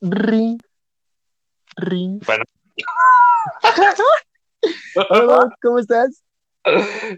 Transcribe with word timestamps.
Ring. 0.00 0.60
Ring. 1.76 2.20
Bueno. 2.24 2.44
Hola, 5.10 5.48
¿cómo 5.62 5.78
estás? 5.78 6.24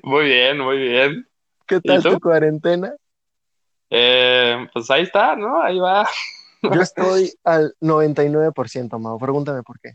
Muy 0.03 0.25
bien, 0.27 0.58
muy 0.58 0.79
bien. 0.79 1.29
¿Qué 1.67 1.80
tal 1.80 2.03
tu 2.03 2.21
cuarentena? 2.21 2.95
Eh, 3.91 4.69
pues 4.72 4.91
ahí 4.91 5.03
está, 5.03 5.37
¿no? 5.37 5.62
Ahí 5.62 5.79
va. 5.79 6.06
Yo 6.62 6.71
estoy 6.83 7.33
al 7.45 7.75
99%, 7.80 8.99
Mau. 8.99 9.19
Pregúntame 9.19 9.63
por 9.63 9.81
qué. 9.81 9.92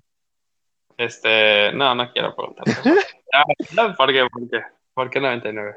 Este, 0.98 1.74
no, 1.74 1.94
no 1.96 2.12
quiero 2.12 2.36
preguntar. 2.36 2.66
Ah, 3.36 3.96
¿Por 3.98 4.14
qué? 4.14 4.28
¿Por 4.32 4.48
qué? 4.48 4.62
¿Por 4.94 5.10
qué 5.10 5.20
99? 5.20 5.76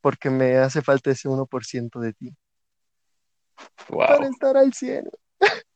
Porque 0.00 0.30
me 0.30 0.56
hace 0.56 0.82
falta 0.82 1.12
ese 1.12 1.28
1% 1.28 2.00
de 2.00 2.12
ti. 2.12 2.34
Wow. 3.88 4.08
Para 4.08 4.26
estar 4.26 4.56
al 4.56 4.72
100. 4.72 5.08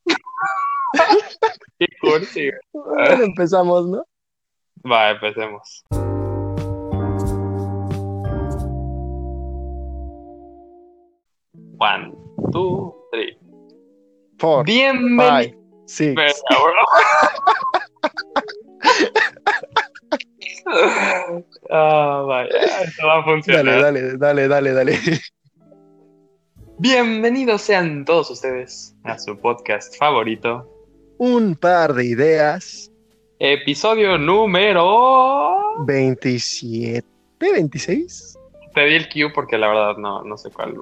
Qué 1.78 1.86
cursi. 2.00 2.50
Bueno, 2.72 3.24
empezamos, 3.24 3.86
¿no? 3.88 4.04
Va, 4.90 5.10
empecemos. 5.10 5.84
One, 11.78 12.14
two, 12.52 12.94
three. 13.12 13.36
Four, 14.38 14.64
Bienvenido. 14.64 15.56
six. 15.86 16.14
Ah, 21.70 22.22
vaya, 22.26 22.48
esto 22.82 23.06
va 23.06 23.18
a 23.18 23.24
funcionar. 23.24 23.64
Dale, 23.80 24.02
dale, 24.02 24.48
dale, 24.48 24.48
dale, 24.48 24.72
dale. 24.72 25.20
Bienvenidos 26.78 27.62
sean 27.62 28.04
todos 28.04 28.30
ustedes 28.30 28.94
a 29.04 29.18
su 29.18 29.36
podcast 29.38 29.96
favorito, 29.96 30.68
Un 31.18 31.54
par 31.54 31.94
de 31.94 32.04
ideas. 32.04 32.90
episodio 33.38 34.18
número... 34.18 35.56
27, 35.86 37.06
26. 37.38 38.38
Te 38.74 38.84
di 38.84 38.94
el 38.94 39.08
Q 39.08 39.32
porque 39.34 39.56
la 39.56 39.68
verdad 39.68 39.96
no, 39.96 40.22
no 40.22 40.36
sé 40.36 40.50
cuál, 40.50 40.74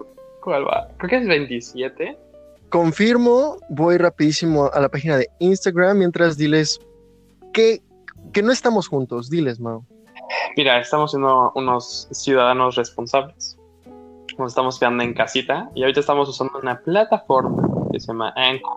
cuál 0.43 0.67
va. 0.67 0.89
Creo 0.99 1.11
que 1.11 1.17
es 1.19 1.29
27. 1.29 2.19
Confirmo, 2.71 3.59
voy 3.69 3.97
rapidísimo 3.99 4.71
a 4.73 4.81
la 4.81 4.89
página 4.89 5.17
de 5.17 5.29
Instagram 5.39 5.99
mientras 5.99 6.37
diles 6.37 6.81
que, 7.53 7.83
que 8.33 8.43
no 8.43 8.51
estamos 8.51 8.89
juntos. 8.89 9.31
Diles, 9.31 9.61
Mau. 9.61 9.85
Mira, 10.57 10.81
estamos 10.81 11.13
siendo 11.13 11.53
unos 11.55 12.09
ciudadanos 12.11 12.75
responsables. 12.75 13.54
Nos 14.39 14.53
estamos 14.53 14.79
quedando 14.79 15.03
en 15.03 15.15
casita 15.15 15.71
y 15.75 15.83
ahorita 15.83 16.01
estamos 16.01 16.29
usando 16.29 16.59
una 16.59 16.81
plataforma 16.81 17.63
que 17.93 18.01
se 18.01 18.09
llama 18.09 18.33
Anchor, 18.37 18.77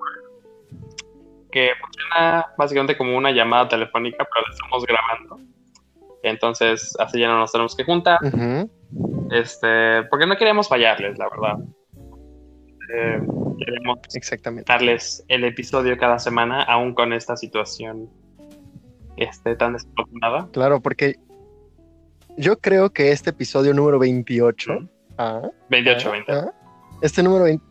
que 1.51 1.71
funciona 1.81 2.47
básicamente 2.57 2.97
como 2.97 3.17
una 3.17 3.31
llamada 3.31 3.67
telefónica, 3.67 4.17
pero 4.33 4.45
la 4.47 4.53
estamos 4.53 4.85
grabando. 4.85 5.39
Entonces, 6.23 6.95
así 6.99 7.19
ya 7.19 7.27
no 7.27 7.39
nos 7.39 7.51
tenemos 7.51 7.75
que 7.75 7.83
juntar. 7.83 8.19
Este, 9.31 10.03
porque 10.09 10.25
no 10.25 10.35
queríamos 10.37 10.67
fallarles, 10.67 11.17
la 11.17 11.29
verdad. 11.29 11.57
Eh, 12.93 13.21
queremos 13.59 13.99
Exactamente. 14.13 14.71
darles 14.71 15.23
el 15.27 15.43
episodio 15.43 15.97
cada 15.97 16.19
semana, 16.19 16.63
aún 16.63 16.93
con 16.93 17.13
esta 17.13 17.35
situación 17.35 18.09
este, 19.17 19.55
tan 19.55 19.73
desafortunada. 19.73 20.47
Claro, 20.51 20.79
porque 20.81 21.15
yo 22.37 22.59
creo 22.59 22.91
que 22.91 23.11
este 23.11 23.31
episodio 23.31 23.73
número 23.73 23.99
28. 23.99 24.71
Ujú. 24.71 24.89
Ah, 25.17 25.41
28, 25.69 26.07
ah, 26.07 26.11
20. 26.11 26.31
ah, 26.31 26.53
este 27.01 27.23
número 27.23 27.43
20 27.45 27.63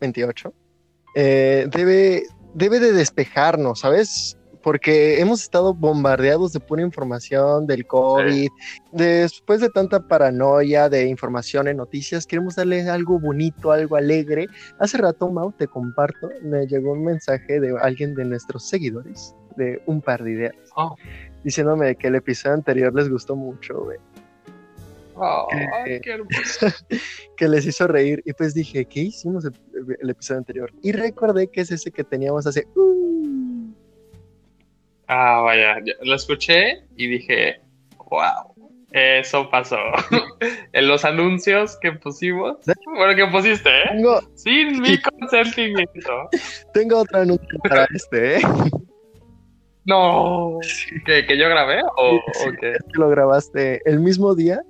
28 0.00 0.52
eh, 1.14 1.68
debe, 1.72 2.22
debe 2.54 2.80
de 2.80 2.92
despejarnos, 2.92 3.80
¿sabes? 3.80 4.36
Porque 4.62 5.20
hemos 5.20 5.42
estado 5.42 5.72
bombardeados 5.72 6.52
de 6.52 6.60
pura 6.60 6.82
información 6.82 7.66
del 7.66 7.86
COVID. 7.86 8.48
Después 8.92 9.60
de 9.60 9.70
tanta 9.70 10.00
paranoia 10.06 10.88
de 10.88 11.06
información 11.06 11.68
en 11.68 11.76
noticias, 11.78 12.26
queremos 12.26 12.56
darle 12.56 12.82
algo 12.90 13.18
bonito, 13.20 13.70
algo 13.70 13.96
alegre. 13.96 14.46
Hace 14.78 14.98
rato, 14.98 15.30
Mau, 15.30 15.52
te 15.52 15.68
comparto, 15.68 16.28
me 16.42 16.66
llegó 16.66 16.92
un 16.92 17.04
mensaje 17.04 17.60
de 17.60 17.74
alguien 17.80 18.14
de 18.14 18.24
nuestros 18.24 18.68
seguidores, 18.68 19.34
de 19.56 19.80
un 19.86 20.02
par 20.02 20.22
de 20.24 20.32
ideas, 20.32 20.54
Oh. 20.74 20.94
diciéndome 21.44 21.94
que 21.96 22.08
el 22.08 22.16
episodio 22.16 22.54
anterior 22.56 22.92
les 22.94 23.08
gustó 23.08 23.36
mucho, 23.36 23.84
güey, 23.84 23.98
Oh, 25.20 25.46
Eh, 25.86 26.00
qué 26.02 26.10
hermoso. 26.12 26.66
que 27.36 27.48
les 27.48 27.66
hizo 27.66 27.86
reír. 27.86 28.22
Y 28.24 28.32
pues 28.32 28.54
dije, 28.54 28.84
¿qué 28.84 29.00
hicimos 29.00 29.44
el, 29.44 29.52
el 30.00 30.10
episodio 30.10 30.38
anterior? 30.38 30.70
Y 30.82 30.92
recordé 30.92 31.48
que 31.48 31.60
es 31.62 31.70
ese 31.70 31.90
que 31.90 32.04
teníamos 32.04 32.46
hace... 32.46 32.66
uh, 32.76 33.72
Ah, 35.10 35.40
vaya, 35.40 35.76
lo 36.02 36.14
escuché 36.14 36.84
y 36.96 37.06
dije, 37.08 37.60
wow, 38.10 38.54
eso 38.92 39.48
pasó. 39.50 39.78
en 40.72 40.86
los 40.86 41.02
anuncios 41.04 41.78
que 41.80 41.92
pusimos, 41.92 42.58
bueno, 42.94 43.16
que 43.16 43.26
pusiste, 43.32 43.70
¿eh? 43.70 43.84
tengo, 43.92 44.20
Sin 44.34 44.80
mi 44.82 45.00
consentimiento. 45.18 46.28
tengo 46.74 46.98
otro 46.98 47.20
anuncio 47.20 47.58
para 47.66 47.86
este, 47.94 48.36
¿eh? 48.36 48.40
No, 49.86 50.58
¿que, 51.06 51.24
que 51.24 51.38
yo 51.38 51.48
grabé 51.48 51.80
o, 51.96 52.16
o 52.16 52.20
qué? 52.60 52.72
Es 52.72 52.82
que 52.92 52.98
lo 52.98 53.08
grabaste 53.08 53.80
el 53.86 54.00
mismo 54.00 54.34
día. 54.34 54.60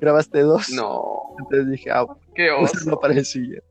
Grabaste 0.00 0.40
dos. 0.40 0.70
No, 0.70 1.02
Entonces 1.38 1.70
dije, 1.70 1.90
ah, 1.90 2.06
qué 2.34 2.50
oso. 2.50 2.98
para 3.00 3.14
el 3.14 3.24
siguiente. 3.24 3.64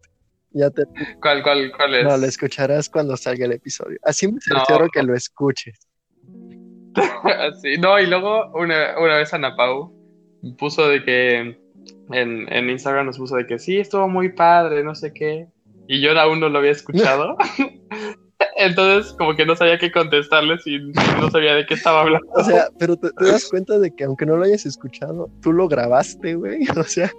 Ya 0.51 0.69
te... 0.71 0.83
¿Cuál, 1.21 1.43
cuál, 1.43 1.71
cuál 1.75 1.95
es? 1.95 2.03
No, 2.05 2.17
lo 2.17 2.25
escucharás 2.25 2.89
cuando 2.89 3.15
salga 3.17 3.45
el 3.45 3.51
episodio. 3.53 3.99
Así 4.03 4.27
me 4.27 4.33
No. 4.33 4.39
cercioro 4.41 4.87
que 4.89 5.03
lo 5.03 5.15
escuches. 5.15 5.77
Sí, 7.61 7.77
no, 7.77 7.99
y 7.99 8.07
luego 8.07 8.51
una, 8.53 8.97
una 8.99 9.15
vez 9.17 9.33
Ana 9.33 9.55
Pau 9.55 9.93
puso 10.57 10.87
de 10.89 11.03
que 11.03 11.37
en, 11.39 11.57
en 12.53 12.69
Instagram 12.69 13.05
nos 13.05 13.17
puso 13.17 13.35
de 13.35 13.45
que 13.45 13.59
sí, 13.59 13.77
estuvo 13.77 14.07
muy 14.09 14.29
padre, 14.29 14.83
no 14.83 14.95
sé 14.95 15.13
qué. 15.13 15.47
Y 15.87 16.01
yo 16.01 16.17
aún 16.19 16.39
no 16.39 16.49
lo 16.49 16.59
había 16.59 16.71
escuchado. 16.71 17.37
Entonces, 18.59 19.13
como 19.13 19.35
que 19.35 19.45
no 19.45 19.55
sabía 19.55 19.77
qué 19.79 19.91
contestarle 19.91 20.57
si 20.59 20.77
no 21.19 21.31
sabía 21.31 21.55
de 21.55 21.65
qué 21.65 21.73
estaba 21.75 22.01
hablando. 22.01 22.27
O 22.33 22.43
sea, 22.43 22.67
pero 22.79 22.97
te, 22.97 23.09
te 23.11 23.25
das 23.25 23.47
cuenta 23.49 23.79
de 23.79 23.95
que 23.95 24.03
aunque 24.03 24.25
no 24.25 24.35
lo 24.35 24.43
hayas 24.43 24.65
escuchado, 24.65 25.29
tú 25.41 25.53
lo 25.53 25.67
grabaste, 25.67 26.35
güey. 26.35 26.59
O 26.77 26.83
sea, 26.83 27.09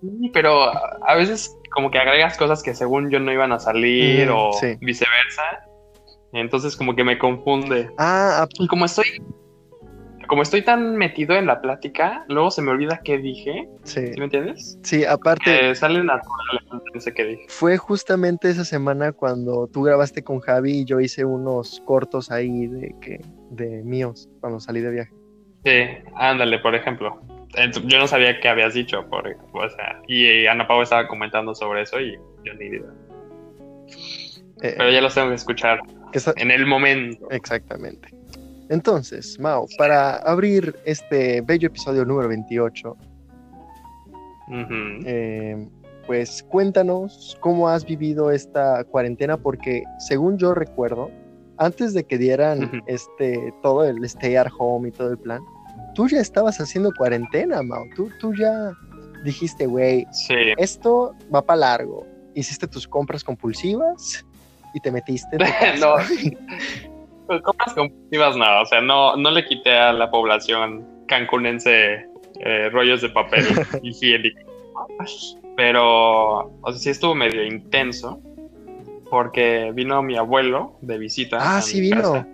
Sí, 0.00 0.30
Pero 0.32 0.64
a 0.64 0.98
a 1.06 1.14
veces 1.14 1.56
como 1.74 1.90
que 1.90 1.98
agregas 1.98 2.36
cosas 2.36 2.62
que 2.62 2.74
según 2.74 3.10
yo 3.10 3.20
no 3.20 3.32
iban 3.32 3.52
a 3.52 3.58
salir 3.60 4.28
Mm, 4.28 4.34
o 4.34 4.52
sí. 4.52 4.76
viceversa. 4.80 5.42
Entonces 6.32 6.76
como 6.76 6.96
que 6.96 7.04
me 7.04 7.18
confunde. 7.18 7.88
ah, 7.98 8.46
Y 8.58 8.66
como 8.66 8.84
estoy, 8.86 9.04
como 10.28 10.42
estoy 10.42 10.62
tan 10.62 10.96
metido 10.96 11.34
en 11.36 11.46
la 11.46 11.60
plática, 11.60 12.24
luego 12.28 12.50
se 12.50 12.62
me 12.62 12.70
olvida 12.70 13.00
qué 13.04 13.18
dije. 13.18 13.68
sí. 13.84 14.06
¿Sí 14.08 14.18
me 14.18 14.24
entiendes? 14.24 14.78
Sí, 14.82 15.04
aparte, 15.04 15.44
Que 15.44 15.74
sale 15.74 16.02
natural, 16.02 16.60
sé 16.98 17.12
qué 17.14 17.24
dije. 17.24 17.44
fue 17.48 17.76
justamente 17.76 18.48
esa 18.50 18.64
semana 18.64 19.12
cuando 19.12 19.66
tú 19.68 19.82
grabaste 19.82 20.22
con 20.22 20.40
Javi 20.40 20.80
y 20.80 20.84
yo 20.84 21.00
hice 21.00 21.24
unos 21.24 21.82
cortos 21.84 22.30
ahí 22.30 22.66
de 22.66 22.94
que 23.00 23.20
de 23.50 23.82
míos 23.84 24.28
cuando 24.40 24.60
salí 24.60 24.80
de 24.80 24.90
viaje. 24.90 25.12
Sí, 25.64 26.10
ándale, 26.16 26.58
por 26.58 26.74
ejemplo. 26.74 27.20
Yo 27.84 27.98
no 27.98 28.06
sabía 28.06 28.40
qué 28.40 28.48
habías 28.48 28.72
dicho, 28.74 29.06
por, 29.10 29.28
o 29.28 29.68
sea, 29.68 30.00
y 30.08 30.46
Ana 30.46 30.66
Pau 30.66 30.80
estaba 30.82 31.06
comentando 31.06 31.54
sobre 31.54 31.82
eso 31.82 32.00
y 32.00 32.12
yo 32.44 32.54
ni 32.58 32.66
idea. 32.66 32.80
Eh, 34.62 34.74
Pero 34.78 34.90
ya 34.90 35.00
los 35.00 35.14
tengo 35.14 35.28
que 35.28 35.34
escuchar 35.34 35.80
que 36.12 36.20
en 36.36 36.50
el 36.50 36.66
momento. 36.66 37.28
Exactamente. 37.30 38.08
Entonces, 38.72 39.38
Mao, 39.38 39.66
para 39.76 40.16
abrir 40.16 40.74
este 40.86 41.42
bello 41.42 41.66
episodio 41.66 42.06
número 42.06 42.26
28, 42.28 42.96
Ujú. 44.48 44.64
eh, 45.04 45.68
pues 46.06 46.42
cuéntanos 46.44 47.36
cómo 47.40 47.68
has 47.68 47.84
vivido 47.84 48.30
esta 48.30 48.82
cuarentena, 48.84 49.36
porque 49.36 49.82
según 49.98 50.38
yo 50.38 50.54
recuerdo, 50.54 51.10
antes 51.58 51.92
de 51.92 52.04
que 52.04 52.16
dieran 52.16 52.82
este 52.86 53.52
todo 53.62 53.84
el 53.84 54.02
stay 54.04 54.36
at 54.36 54.48
home 54.58 54.88
y 54.88 54.92
todo 54.92 55.10
el 55.10 55.18
plan, 55.18 55.42
tú 55.94 56.08
ya 56.08 56.20
estabas 56.20 56.58
haciendo 56.58 56.92
cuarentena, 56.96 57.62
Mao. 57.62 57.84
Tú, 57.94 58.08
tú 58.18 58.32
ya 58.34 58.72
dijiste, 59.22 59.66
güey, 59.66 60.06
Sí, 60.12 60.34
esto 60.56 61.14
va 61.32 61.42
para 61.42 61.60
largo. 61.60 62.06
Hiciste 62.34 62.66
tus 62.66 62.88
compras 62.88 63.22
compulsivas 63.22 64.24
y 64.72 64.80
te 64.80 64.90
metiste. 64.90 65.36
en 65.36 65.38
tu 65.40 65.44
casa. 65.60 65.76
no. 65.78 65.96
Pues 67.26 67.40
compras 67.42 67.74
compulsivas 67.74 68.36
nada, 68.36 68.62
o 68.62 68.66
sea, 68.66 68.80
no, 68.80 69.16
no 69.16 69.30
le 69.30 69.44
quité 69.46 69.76
a 69.76 69.92
la 69.92 70.10
población 70.10 70.86
cancunense 71.06 72.06
eh, 72.40 72.68
rollos 72.70 73.02
de 73.02 73.08
papel 73.10 73.44
higiénico. 73.82 74.40
Pero, 75.56 76.50
o 76.60 76.70
sea, 76.70 76.78
sí 76.78 76.90
estuvo 76.90 77.14
medio 77.14 77.44
intenso 77.44 78.20
porque 79.10 79.72
vino 79.74 80.02
mi 80.02 80.16
abuelo 80.16 80.78
de 80.80 80.98
visita. 80.98 81.36
Ah, 81.40 81.60
sí 81.60 81.80
vino. 81.80 81.96
casa. 81.96 82.26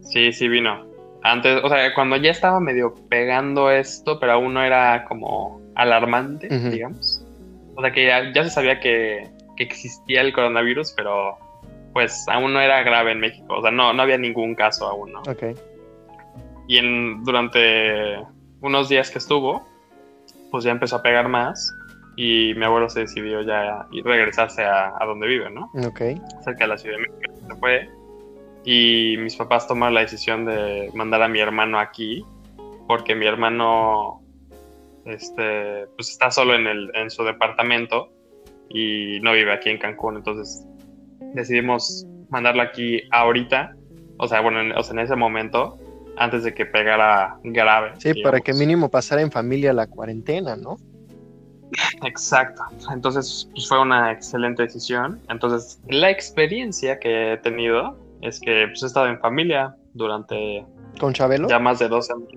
Sí, 0.00 0.32
sí 0.32 0.48
vino. 0.48 0.84
Antes, 1.22 1.62
o 1.62 1.68
sea, 1.68 1.94
cuando 1.94 2.16
ya 2.16 2.32
estaba 2.32 2.58
medio 2.58 2.94
pegando 3.08 3.70
esto, 3.70 4.18
pero 4.18 4.32
aún 4.32 4.54
no 4.54 4.64
era 4.64 5.04
como 5.04 5.60
alarmante, 5.76 6.48
digamos. 6.48 7.24
O 7.76 7.80
sea, 7.80 7.92
que 7.92 8.06
ya, 8.06 8.32
ya 8.32 8.42
se 8.42 8.50
sabía 8.50 8.80
que, 8.80 9.30
que 9.56 9.62
existía 9.62 10.20
el 10.20 10.32
coronavirus, 10.32 10.92
pero 10.96 11.38
pues 11.92 12.24
aún 12.28 12.52
no 12.52 12.60
era 12.60 12.82
grave 12.82 13.12
en 13.12 13.20
México, 13.20 13.54
o 13.58 13.62
sea, 13.62 13.70
no, 13.70 13.92
no 13.92 14.02
había 14.02 14.18
ningún 14.18 14.54
caso 14.54 14.86
aún, 14.86 15.12
¿no? 15.12 15.20
Ok. 15.22 15.44
Y 16.68 16.78
en, 16.78 17.22
durante 17.24 18.18
unos 18.60 18.88
días 18.88 19.10
que 19.10 19.18
estuvo, 19.18 19.66
pues 20.50 20.64
ya 20.64 20.70
empezó 20.70 20.96
a 20.96 21.02
pegar 21.02 21.28
más 21.28 21.74
y 22.16 22.54
mi 22.54 22.64
abuelo 22.64 22.88
se 22.88 23.00
decidió 23.00 23.42
ya 23.42 23.86
ir- 23.90 24.04
regresarse 24.04 24.64
a, 24.64 24.92
a 24.98 25.04
donde 25.06 25.26
vive, 25.26 25.50
¿no? 25.50 25.70
Ok. 25.86 26.00
Cerca 26.44 26.64
de 26.64 26.66
la 26.68 26.78
Ciudad 26.78 26.96
de 26.98 27.02
México. 27.02 27.34
Se 27.48 27.56
fue 27.56 27.90
y 28.64 29.16
mis 29.18 29.34
papás 29.36 29.66
tomaron 29.66 29.94
la 29.94 30.00
decisión 30.02 30.44
de 30.44 30.90
mandar 30.94 31.22
a 31.22 31.28
mi 31.28 31.40
hermano 31.40 31.78
aquí 31.80 32.24
porque 32.86 33.14
mi 33.14 33.26
hermano 33.26 34.22
este, 35.04 35.86
pues 35.96 36.10
está 36.10 36.30
solo 36.30 36.54
en, 36.54 36.66
el, 36.66 36.90
en 36.94 37.10
su 37.10 37.24
departamento 37.24 38.10
y 38.68 39.18
no 39.20 39.32
vive 39.32 39.52
aquí 39.52 39.70
en 39.70 39.78
Cancún, 39.78 40.16
entonces 40.16 40.64
decidimos 41.34 42.06
mandarlo 42.30 42.62
aquí 42.62 43.02
ahorita, 43.10 43.74
o 44.18 44.28
sea, 44.28 44.40
bueno, 44.40 44.60
en, 44.60 44.72
o 44.72 44.82
sea, 44.82 44.92
en 44.92 45.00
ese 45.00 45.16
momento, 45.16 45.78
antes 46.16 46.44
de 46.44 46.54
que 46.54 46.66
pegara 46.66 47.36
grave. 47.42 47.92
Sí, 47.98 48.22
para 48.22 48.40
que 48.40 48.52
mínimo 48.52 48.90
pasara 48.90 49.22
en 49.22 49.30
familia 49.30 49.72
la 49.72 49.86
cuarentena, 49.86 50.56
¿no? 50.56 50.76
Exacto. 52.04 52.62
Entonces, 52.92 53.48
pues 53.52 53.68
fue 53.68 53.80
una 53.80 54.12
excelente 54.12 54.62
decisión. 54.62 55.20
Entonces, 55.28 55.80
la 55.88 56.10
experiencia 56.10 56.98
que 56.98 57.34
he 57.34 57.36
tenido 57.38 57.98
es 58.20 58.40
que 58.40 58.66
pues, 58.68 58.82
he 58.82 58.86
estado 58.86 59.08
en 59.08 59.18
familia 59.18 59.74
durante 59.94 60.64
¿Con 60.98 61.12
Chabelo? 61.12 61.48
ya 61.48 61.58
más 61.58 61.78
de 61.78 61.88
dos 61.88 62.10
años. 62.10 62.28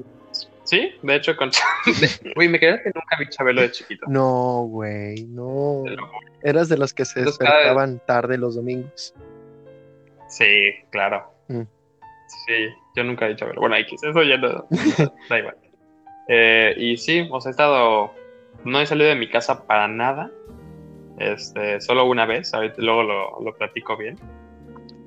Sí, 0.65 0.95
de 1.03 1.15
hecho, 1.15 1.37
con 1.37 1.51
Uy, 2.35 2.49
me 2.49 2.59
quedé 2.59 2.81
que 2.81 2.91
nunca 2.93 3.17
vi 3.19 3.27
Chabelo 3.29 3.61
de 3.61 3.71
chiquito. 3.71 4.05
No, 4.09 4.63
güey, 4.63 5.23
no. 5.25 5.83
Eras 6.41 6.69
de 6.69 6.77
los 6.77 6.93
que 6.93 7.05
se 7.05 7.21
despertaban 7.23 8.01
tarde 8.05 8.37
los 8.37 8.55
domingos. 8.55 9.13
Sí, 10.27 10.73
claro. 10.89 11.31
Mm. 11.47 11.61
Sí, 12.47 12.67
yo 12.95 13.03
nunca 13.03 13.25
he 13.25 13.29
dicho 13.29 13.41
Chabelo. 13.41 13.61
Bueno, 13.61 13.75
X, 13.75 14.03
eso 14.03 14.23
ya 14.23 14.37
no, 14.37 14.67
da 15.29 15.39
igual. 15.39 15.55
Eh, 16.27 16.73
y 16.77 16.97
sí, 16.97 17.27
o 17.31 17.39
sea, 17.39 17.49
he 17.49 17.51
estado. 17.51 18.11
No 18.63 18.81
he 18.81 18.85
salido 18.87 19.09
de 19.09 19.15
mi 19.15 19.29
casa 19.29 19.67
para 19.67 19.87
nada. 19.87 20.31
Este, 21.19 21.79
solo 21.79 22.05
una 22.05 22.25
vez, 22.25 22.53
ahorita 22.53 22.81
luego 22.81 23.03
lo, 23.03 23.39
lo 23.41 23.55
platico 23.55 23.95
bien. 23.95 24.17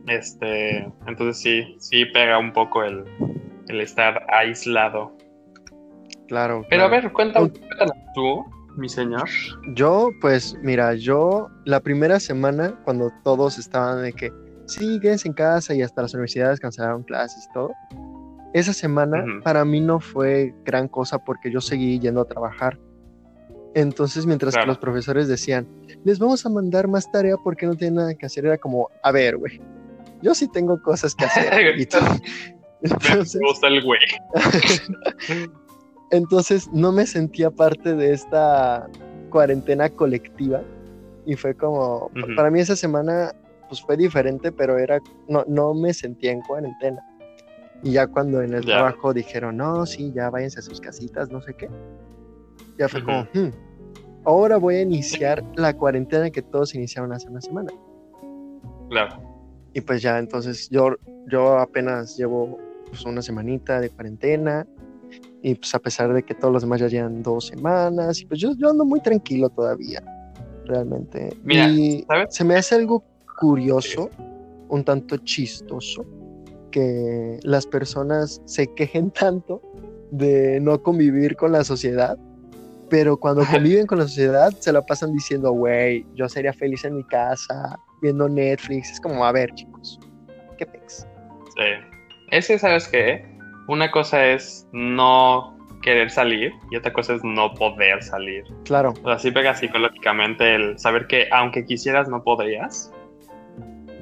Este, 0.06 0.88
entonces 1.06 1.40
sí, 1.42 1.76
sí 1.80 2.06
pega 2.06 2.38
un 2.38 2.52
poco 2.52 2.84
el, 2.84 3.04
el 3.68 3.80
estar 3.80 4.24
aislado. 4.28 5.12
Claro. 6.28 6.64
Pero 6.68 6.84
a 6.84 6.88
claro. 6.88 7.02
ver, 7.02 7.12
cuéntame, 7.12 7.50
cuéntanos 7.50 7.96
tú, 8.14 8.44
mi 8.76 8.88
señor. 8.88 9.28
Yo, 9.74 10.10
pues, 10.20 10.56
mira, 10.62 10.94
yo 10.94 11.48
la 11.64 11.80
primera 11.80 12.20
semana, 12.20 12.78
cuando 12.84 13.10
todos 13.24 13.58
estaban 13.58 14.02
de 14.02 14.12
que 14.12 14.32
sí, 14.66 15.00
quédense 15.00 15.28
en 15.28 15.34
casa 15.34 15.74
y 15.74 15.82
hasta 15.82 16.02
las 16.02 16.14
universidades 16.14 16.60
cancelaron 16.60 17.02
clases 17.02 17.46
y 17.48 17.52
todo, 17.52 17.72
esa 18.54 18.72
semana 18.72 19.24
para 19.42 19.64
mí 19.64 19.80
no 19.80 20.00
fue 20.00 20.54
gran 20.64 20.88
cosa 20.88 21.18
porque 21.18 21.50
yo 21.50 21.60
seguí 21.60 21.98
yendo 21.98 22.20
a 22.20 22.24
trabajar. 22.24 22.78
Entonces, 23.74 24.26
mientras 24.26 24.56
que 24.56 24.66
los 24.66 24.78
profesores 24.78 25.28
decían, 25.28 25.68
les 26.04 26.18
vamos 26.18 26.44
a 26.44 26.48
mandar 26.48 26.88
más 26.88 27.10
tarea 27.10 27.36
porque 27.36 27.66
no 27.66 27.74
tienen 27.74 27.96
nada 27.96 28.14
que 28.14 28.26
hacer, 28.26 28.46
era 28.46 28.58
como, 28.58 28.90
a 29.02 29.12
ver, 29.12 29.36
güey, 29.36 29.60
yo 30.22 30.34
sí 30.34 30.48
tengo 30.50 30.80
cosas 30.82 31.14
que 31.14 31.26
hacer. 31.26 31.78
y 31.78 31.86
todo. 31.86 32.00
Entonces, 32.82 33.34
Me 33.40 33.48
gusta 33.48 33.68
el 33.68 33.82
güey. 33.82 34.00
entonces 36.10 36.68
no 36.72 36.92
me 36.92 37.06
sentía 37.06 37.50
parte 37.50 37.94
de 37.94 38.12
esta 38.12 38.88
cuarentena 39.30 39.88
colectiva 39.90 40.62
y 41.26 41.34
fue 41.36 41.54
como, 41.54 42.10
para 42.36 42.50
mí 42.50 42.60
esa 42.60 42.76
semana 42.76 43.32
pues 43.68 43.82
fue 43.82 43.96
diferente, 43.98 44.50
pero 44.50 44.78
era, 44.78 44.98
no, 45.28 45.44
no 45.46 45.74
me 45.74 45.92
sentía 45.92 46.32
en 46.32 46.40
cuarentena. 46.40 47.02
Y 47.82 47.92
ya 47.92 48.06
cuando 48.06 48.40
en 48.42 48.54
el 48.54 48.64
Ya. 48.64 48.76
trabajo 48.76 49.12
dijeron, 49.12 49.58
no, 49.58 49.84
sí, 49.84 50.10
ya 50.14 50.30
váyanse 50.30 50.60
a 50.60 50.62
sus 50.62 50.80
casitas, 50.80 51.30
no 51.30 51.42
sé 51.42 51.54
qué, 51.54 51.68
ya 52.78 52.88
fue 52.88 53.04
como. 53.04 53.26
"Hmm, 53.34 53.50
ahora 54.24 54.56
voy 54.56 54.76
a 54.76 54.80
iniciar 54.82 55.44
la 55.56 55.74
cuarentena 55.74 56.30
que 56.30 56.40
todos 56.42 56.74
iniciaron 56.74 57.12
hace 57.12 57.28
una 57.28 57.40
semana. 57.42 57.70
Claro. 58.88 59.20
Y 59.74 59.82
pues 59.82 60.00
ya, 60.00 60.18
entonces 60.18 60.68
yo, 60.70 60.94
yo 61.30 61.58
apenas 61.58 62.16
llevo 62.16 62.58
pues, 62.88 63.04
una 63.04 63.20
semanita 63.20 63.80
de 63.80 63.90
cuarentena. 63.90 64.66
Y 65.42 65.54
pues 65.54 65.74
a 65.74 65.78
pesar 65.78 66.12
de 66.12 66.22
que 66.22 66.34
todos 66.34 66.52
los 66.52 66.62
demás 66.62 66.80
ya 66.80 66.88
llevan 66.88 67.22
dos 67.22 67.46
semanas, 67.46 68.20
y 68.20 68.26
pues 68.26 68.40
yo, 68.40 68.52
yo 68.56 68.70
ando 68.70 68.84
muy 68.84 69.00
tranquilo 69.00 69.48
todavía, 69.50 70.02
realmente. 70.64 71.36
Mira, 71.44 71.68
y 71.68 72.04
¿sabes? 72.08 72.34
se 72.34 72.44
me 72.44 72.56
hace 72.56 72.74
algo 72.74 73.04
curioso, 73.38 74.10
un 74.68 74.84
tanto 74.84 75.16
chistoso, 75.18 76.04
que 76.70 77.38
las 77.42 77.66
personas 77.66 78.42
se 78.44 78.66
quejen 78.74 79.10
tanto 79.12 79.62
de 80.10 80.58
no 80.60 80.82
convivir 80.82 81.36
con 81.36 81.52
la 81.52 81.64
sociedad, 81.64 82.18
pero 82.90 83.16
cuando 83.18 83.44
conviven 83.44 83.86
con 83.86 83.98
la 83.98 84.04
sociedad 84.04 84.50
se 84.58 84.72
la 84.72 84.84
pasan 84.84 85.12
diciendo, 85.12 85.52
güey, 85.52 86.06
yo 86.14 86.28
sería 86.28 86.52
feliz 86.52 86.84
en 86.84 86.96
mi 86.96 87.04
casa, 87.04 87.78
viendo 88.00 88.28
Netflix. 88.28 88.90
Es 88.92 89.00
como, 89.00 89.24
a 89.24 89.32
ver, 89.32 89.52
chicos, 89.54 90.00
¿qué 90.56 90.66
pex? 90.66 91.06
Sí. 91.56 91.64
Ese, 92.30 92.58
¿sabes 92.58 92.88
qué? 92.88 93.37
Una 93.68 93.90
cosa 93.90 94.26
es 94.26 94.66
no 94.72 95.56
querer 95.82 96.10
salir 96.10 96.52
y 96.70 96.76
otra 96.76 96.92
cosa 96.92 97.14
es 97.14 97.22
no 97.22 97.54
poder 97.54 98.02
salir. 98.02 98.44
Claro, 98.64 98.94
O 99.02 99.06
sea, 99.06 99.18
sí 99.18 99.30
pega 99.30 99.54
psicológicamente 99.54 100.54
el 100.54 100.78
saber 100.78 101.06
que 101.06 101.28
aunque 101.30 101.64
quisieras 101.64 102.08
no 102.08 102.22
podrías. 102.24 102.92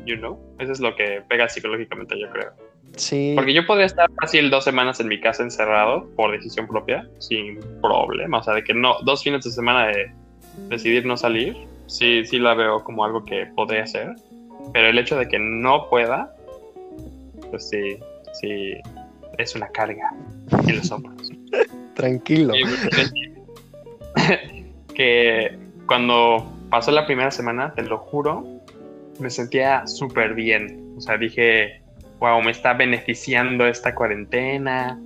You 0.06 0.16
know? 0.16 0.38
Eso 0.58 0.72
es 0.72 0.80
lo 0.80 0.94
que 0.94 1.20
pega 1.28 1.48
psicológicamente, 1.48 2.18
yo 2.18 2.30
creo. 2.30 2.52
sí. 2.94 3.32
Porque 3.34 3.52
yo 3.52 3.66
podría 3.66 3.86
estar 3.86 4.08
fácil 4.20 4.50
dos 4.50 4.64
semanas 4.64 5.00
en 5.00 5.08
mi 5.08 5.20
casa 5.20 5.42
encerrado 5.42 6.08
por 6.14 6.30
decisión 6.30 6.68
propia, 6.68 7.06
sin 7.18 7.58
problema. 7.82 8.38
O 8.38 8.42
sea, 8.42 8.54
de 8.54 8.62
que 8.62 8.72
no, 8.72 8.94
dos 9.02 9.24
fines 9.24 9.44
de 9.44 9.50
semana 9.50 9.88
de 9.88 10.12
decidir 10.68 11.04
no 11.04 11.16
salir, 11.16 11.56
sí, 11.86 12.24
sí 12.24 12.38
la 12.38 12.54
veo 12.54 12.84
como 12.84 13.04
algo 13.04 13.24
que 13.24 13.46
podría 13.56 13.82
hacer. 13.82 14.14
Pero 14.72 14.88
el 14.88 14.98
hecho 14.98 15.18
de 15.18 15.26
que 15.26 15.38
no 15.40 15.88
pueda, 15.90 16.32
pues 17.50 17.68
sí, 17.68 17.98
sí, 18.40 18.74
es 19.38 19.54
una 19.54 19.68
carga 19.68 20.12
en 20.66 20.76
los 20.76 20.90
hombros. 20.90 21.30
Tranquilo. 21.94 22.54
Y, 22.54 22.64
que 24.94 25.58
cuando 25.86 26.52
pasó 26.70 26.90
la 26.90 27.06
primera 27.06 27.30
semana, 27.30 27.72
te 27.74 27.82
lo 27.82 27.98
juro, 27.98 28.44
me 29.18 29.30
sentía 29.30 29.86
súper 29.86 30.34
bien. 30.34 30.94
O 30.96 31.00
sea, 31.00 31.16
dije, 31.16 31.82
wow, 32.18 32.40
me 32.42 32.50
está 32.50 32.72
beneficiando 32.74 33.66
esta 33.66 33.94
cuarentena, 33.94 34.98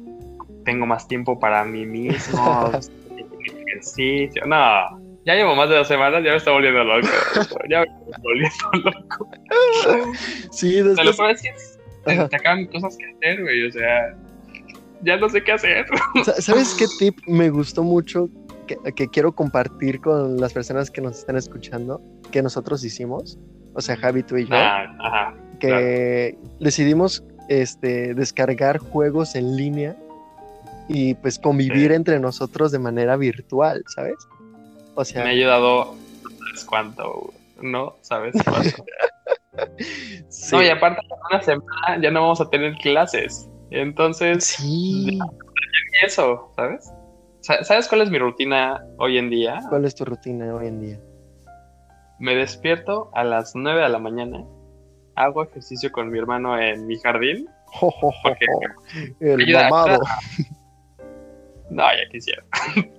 tengo 0.64 0.86
más 0.86 1.08
tiempo 1.08 1.38
para 1.38 1.64
mí 1.64 1.84
mismo, 1.84 2.70
ejercicio. 3.66 4.46
No, 4.46 5.00
ya 5.24 5.34
llevo 5.34 5.54
más 5.54 5.68
de 5.68 5.76
dos 5.76 5.88
semanas, 5.88 6.22
ya 6.24 6.30
me 6.30 6.36
está 6.36 6.50
volviendo 6.50 6.82
loco. 6.82 7.08
Ya 7.68 7.80
me 7.80 7.86
está 7.86 8.18
volviendo 8.22 8.90
loco. 8.90 9.30
Sí, 10.50 10.82
después, 10.82 11.42
que 11.42 11.52
te, 12.04 12.36
acaban 12.36 12.66
cosas 12.66 12.96
que 12.96 13.04
hacer, 13.28 13.42
güey. 13.42 13.66
O 13.66 13.72
sea, 13.72 14.16
ya 15.02 15.16
no 15.16 15.28
sé 15.28 15.42
qué 15.42 15.52
hacer. 15.52 15.86
Sa- 16.24 16.40
¿sabes 16.40 16.74
qué 16.78 16.86
tip 16.98 17.18
me 17.26 17.50
gustó 17.50 17.82
mucho 17.82 18.28
que, 18.66 18.76
que 18.94 19.08
quiero 19.08 19.32
compartir 19.32 20.00
con 20.00 20.36
las 20.38 20.52
personas 20.52 20.90
que 20.90 21.00
nos 21.00 21.18
están 21.18 21.36
escuchando 21.36 22.00
que 22.30 22.42
nosotros 22.42 22.84
hicimos? 22.84 23.38
O 23.74 23.80
sea, 23.80 23.96
Javi, 23.96 24.22
tú 24.22 24.36
y 24.36 24.46
yo, 24.46 24.54
Ah, 24.54 24.96
ajá. 25.00 25.34
que 25.60 26.36
decidimos 26.58 27.22
este, 27.48 28.14
descargar 28.14 28.78
juegos 28.78 29.34
en 29.36 29.56
línea 29.56 29.96
y 30.88 31.14
pues 31.14 31.38
convivir 31.38 31.90
Sí. 31.90 31.94
entre 31.94 32.18
nosotros 32.18 32.72
de 32.72 32.78
manera 32.80 33.16
virtual, 33.16 33.84
¿sabes? 33.94 34.16
O 34.96 35.04
sea, 35.04 35.22
Me 35.22 35.30
ha 35.30 35.32
ayudado, 35.32 35.94
no 36.24 36.30
sabes 36.46 36.64
cuánto, 36.64 37.32
¿no? 37.62 37.94
¿Sabes 38.02 38.34
cuánto? 38.44 38.84
sí. 40.30 40.56
No, 40.56 40.62
y 40.62 40.68
aparte, 40.68 41.02
una 41.30 41.42
semana 41.42 42.00
ya 42.00 42.10
no 42.10 42.22
vamos 42.22 42.40
a 42.40 42.48
tener 42.48 42.74
clases. 42.76 43.48
Entonces, 43.70 44.44
Sí. 44.44 45.18
eso, 46.04 46.50
¿sabes? 46.56 46.90
Sa- 47.40 47.62
¿Sabes 47.64 47.86
cuál 47.88 48.00
es 48.02 48.10
mi 48.10 48.18
rutina 48.18 48.82
hoy 48.98 49.18
en 49.18 49.28
día? 49.30 49.60
¿Cuál 49.68 49.84
es 49.84 49.94
tu 49.94 50.04
rutina 50.04 50.54
hoy 50.54 50.66
en 50.68 50.80
día? 50.80 50.98
Me 52.18 52.34
despierto 52.34 53.10
a 53.14 53.24
las 53.24 53.54
9 53.54 53.80
de 53.82 53.88
la 53.88 53.98
mañana, 53.98 54.44
hago 55.16 55.42
ejercicio 55.42 55.90
con 55.92 56.10
mi 56.10 56.18
hermano 56.18 56.58
en 56.58 56.86
mi 56.86 56.98
jardín. 56.98 57.48
El 59.20 59.52
mamado. 59.52 60.00
No, 61.70 61.82
ya 61.84 62.08
quisiera. 62.10 62.42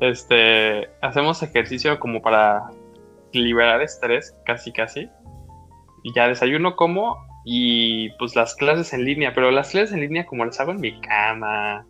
Este, 0.00 0.88
hacemos 1.02 1.42
ejercicio 1.42 1.98
como 2.00 2.22
para 2.22 2.62
liberar 3.32 3.82
estrés, 3.82 4.34
casi 4.46 4.72
casi. 4.72 5.10
Y 6.02 6.12
ya 6.14 6.28
desayuno 6.28 6.76
como 6.76 7.16
y 7.44 8.10
pues 8.18 8.36
las 8.36 8.54
clases 8.54 8.92
en 8.92 9.04
línea, 9.04 9.32
pero 9.34 9.50
las 9.50 9.70
clases 9.70 9.92
en 9.92 10.00
línea 10.00 10.26
como 10.26 10.44
las 10.44 10.58
hago 10.60 10.72
en 10.72 10.80
mi 10.80 11.00
cama, 11.00 11.84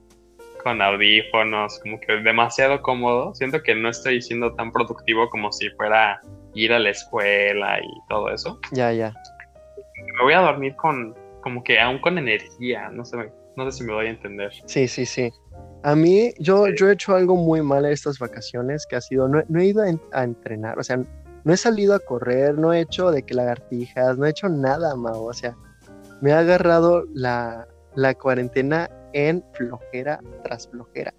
con 0.63 0.81
audífonos, 0.81 1.79
como 1.81 1.99
que 2.01 2.13
demasiado 2.23 2.81
cómodo. 2.83 3.35
Siento 3.35 3.63
que 3.63 3.75
no 3.75 3.89
estoy 3.89 4.23
siendo 4.23 4.55
tan 4.55 4.71
productivo 4.73 5.29
como 5.31 5.51
si 5.53 5.69
fuera 5.71 6.21
ir 6.55 6.73
a 6.73 6.79
la 6.79 6.91
escuela 6.91 7.79
y 7.81 7.89
todo 8.09 8.31
eso. 8.31 8.59
Ya, 8.73 8.93
ya. 8.93 9.13
me 10.19 10.23
voy 10.25 10.33
a 10.35 10.41
dormir 10.41 10.75
con, 10.77 11.15
como 11.43 11.63
que 11.65 11.81
aún 11.81 11.99
con 12.01 12.17
energía, 12.19 12.89
no 12.91 13.05
sé, 13.05 13.17
no 13.57 13.71
sé 13.71 13.79
si 13.79 13.85
me 13.85 13.93
voy 13.93 14.07
a 14.07 14.11
entender. 14.11 14.53
Sí, 14.67 14.87
sí, 14.89 15.05
sí. 15.07 15.31
A 15.83 15.97
mí, 15.97 16.33
yo, 16.39 16.69
yo 16.69 16.89
he 16.89 16.93
hecho 16.93 17.15
algo 17.17 17.35
muy 17.35 17.61
mal 17.61 17.85
estas 17.87 18.19
vacaciones, 18.21 18.87
que 18.87 18.95
ha 18.97 19.01
sido, 19.01 19.27
no, 19.29 19.43
no 19.49 19.61
he 19.61 19.67
ido 19.67 19.83
a, 19.83 19.89
en- 19.89 20.01
a 20.13 20.23
entrenar, 20.23 20.79
o 20.79 20.83
sea, 20.85 20.99
no 21.45 21.53
he 21.53 21.57
salido 21.57 21.95
a 21.95 21.99
correr, 22.01 22.57
no 22.59 22.73
he 22.73 22.81
hecho 22.81 23.11
de 23.11 23.23
que 23.23 23.35
lagartijas, 23.35 24.17
no 24.19 24.27
he 24.27 24.31
hecho 24.31 24.49
nada, 24.49 24.95
Mau, 24.97 25.25
o 25.29 25.33
sea, 25.33 25.57
me 26.21 26.33
ha 26.33 26.39
agarrado 26.41 27.05
la, 27.15 27.67
la 27.95 28.15
cuarentena 28.15 28.89
en 29.13 29.45
flojera 29.53 30.21
tras 30.45 30.69
flojera. 30.69 31.13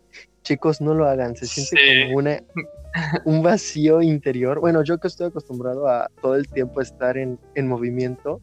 Chicos, 0.43 0.81
no 0.81 0.93
lo 0.93 1.07
hagan, 1.07 1.35
se 1.35 1.45
siente 1.45 1.77
Sí. 1.77 2.03
como 2.07 2.17
una, 2.19 2.37
un 3.25 3.43
vacío 3.43 4.01
interior. 4.01 4.59
Bueno, 4.59 4.83
yo 4.83 4.97
que 4.97 5.07
estoy 5.07 5.27
acostumbrado 5.27 5.87
a 5.87 6.09
todo 6.21 6.35
el 6.35 6.47
tiempo 6.47 6.81
estar 6.81 7.17
en, 7.17 7.39
en 7.55 7.67
movimiento, 7.67 8.39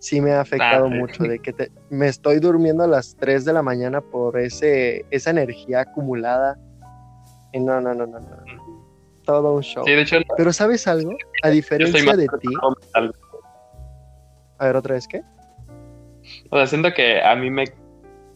sí 0.00 0.20
me 0.20 0.32
ha 0.32 0.40
afectado 0.40 0.88
mucho 0.88 1.24
de 1.24 1.38
que 1.40 1.52
te- 1.52 1.72
me 1.90 2.08
estoy 2.08 2.38
durmiendo 2.40 2.84
a 2.84 2.86
las 2.86 3.16
3 3.16 3.44
de 3.44 3.52
la 3.52 3.62
mañana 3.62 4.00
por 4.00 4.38
ese, 4.38 5.04
esa 5.10 5.30
energía 5.30 5.80
acumulada. 5.80 6.58
Y 7.52 7.60
no, 7.60 7.80
no, 7.80 7.94
no, 7.94 8.06
no, 8.06 8.20
no. 8.20 8.36
Todo 9.28 9.52
un 9.52 9.62
show. 9.62 9.84
Sí, 9.84 9.92
de 9.92 10.00
hecho, 10.00 10.16
Pero 10.38 10.54
¿sabes 10.54 10.88
algo? 10.88 11.14
A 11.42 11.50
diferencia 11.50 12.16
de 12.16 12.26
ti, 12.40 12.48
mental. 12.48 13.14
a 14.56 14.64
ver 14.64 14.76
otra 14.76 14.94
vez 14.94 15.06
qué. 15.06 15.20
O 16.48 16.56
sea, 16.56 16.66
siento 16.66 16.94
que 16.94 17.20
a 17.20 17.36
mí 17.36 17.50
me 17.50 17.64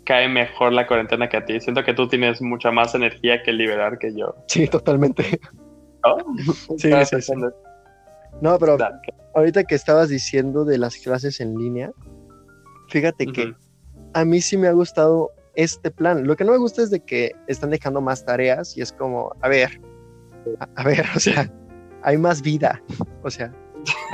cae 0.04 0.28
mejor 0.28 0.74
la 0.74 0.86
cuarentena 0.86 1.30
que 1.30 1.38
a 1.38 1.46
ti. 1.46 1.58
Siento 1.60 1.82
que 1.82 1.94
tú 1.94 2.08
tienes 2.08 2.42
mucha 2.42 2.70
más 2.70 2.94
energía 2.94 3.42
que 3.42 3.54
liberar 3.54 3.98
que 3.98 4.14
yo. 4.14 4.34
Sí, 4.48 4.68
totalmente. 4.68 5.40
¿no? 6.04 6.16
Sí, 6.76 6.92
sí, 7.06 7.22
sí. 7.22 7.32
No, 8.42 8.58
pero 8.58 8.76
ahorita 9.34 9.64
que 9.64 9.74
estabas 9.74 10.10
diciendo 10.10 10.66
de 10.66 10.76
las 10.76 10.98
clases 10.98 11.40
en 11.40 11.56
línea, 11.56 11.90
fíjate 12.90 13.28
que 13.28 13.54
a 14.12 14.26
mí 14.26 14.42
sí 14.42 14.58
me 14.58 14.68
ha 14.68 14.72
gustado 14.72 15.30
este 15.54 15.90
plan. 15.90 16.26
Lo 16.26 16.36
que 16.36 16.44
no 16.44 16.52
me 16.52 16.58
gusta 16.58 16.82
es 16.82 16.90
de 16.90 17.00
que 17.00 17.32
están 17.46 17.70
dejando 17.70 18.02
más 18.02 18.26
tareas 18.26 18.76
y 18.76 18.82
es 18.82 18.92
como, 18.92 19.32
a 19.40 19.48
ver, 19.48 19.80
a, 20.60 20.68
a 20.76 20.84
ver, 20.84 21.04
o 21.14 21.20
sea, 21.20 21.50
hay 22.02 22.16
más 22.18 22.42
vida. 22.42 22.82
O 23.22 23.30
sea, 23.30 23.52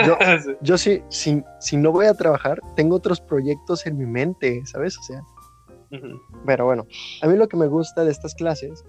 yo, 0.07 0.17
Sí. 0.45 0.51
yo 0.63 0.79
sí, 0.79 1.03
si, 1.09 1.43
si 1.61 1.77
no 1.77 1.93
voy 1.93 2.07
a 2.07 2.15
trabajar, 2.15 2.61
tengo 2.77 2.97
otros 2.97 3.21
proyectos 3.21 3.87
en 3.87 3.99
mi 3.99 4.07
mente, 4.07 4.63
¿sabes? 4.67 4.97
O 4.99 5.03
sea, 5.03 5.23
pero 6.45 6.67
bueno, 6.67 6.87
a 7.23 7.27
mí 7.27 7.37
lo 7.37 7.49
que 7.49 7.57
me 7.57 7.67
gusta 7.67 8.05
de 8.05 8.11
estas 8.11 8.35
clases 8.35 8.85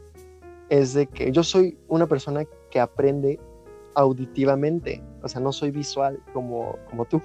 es 0.70 0.94
de 0.94 1.08
que 1.08 1.32
yo 1.32 1.44
soy 1.44 1.78
una 1.88 2.08
persona 2.08 2.44
que 2.70 2.80
aprende 2.80 3.40
auditivamente, 3.96 5.02
o 5.24 5.28
sea, 5.28 5.42
no 5.42 5.52
soy 5.52 5.72
visual 5.72 6.20
como, 6.34 6.78
como 6.90 7.06
tú. 7.06 7.22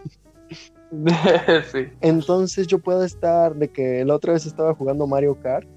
sí. 1.73 1.88
Entonces 2.00 2.66
yo 2.66 2.78
puedo 2.78 3.04
estar 3.04 3.54
de 3.56 3.68
que 3.68 4.04
la 4.04 4.14
otra 4.14 4.33
vez 4.33 4.47
estaba 4.47 4.75
jugando 4.75 5.06
Mario 5.06 5.38
Kart 5.40 5.68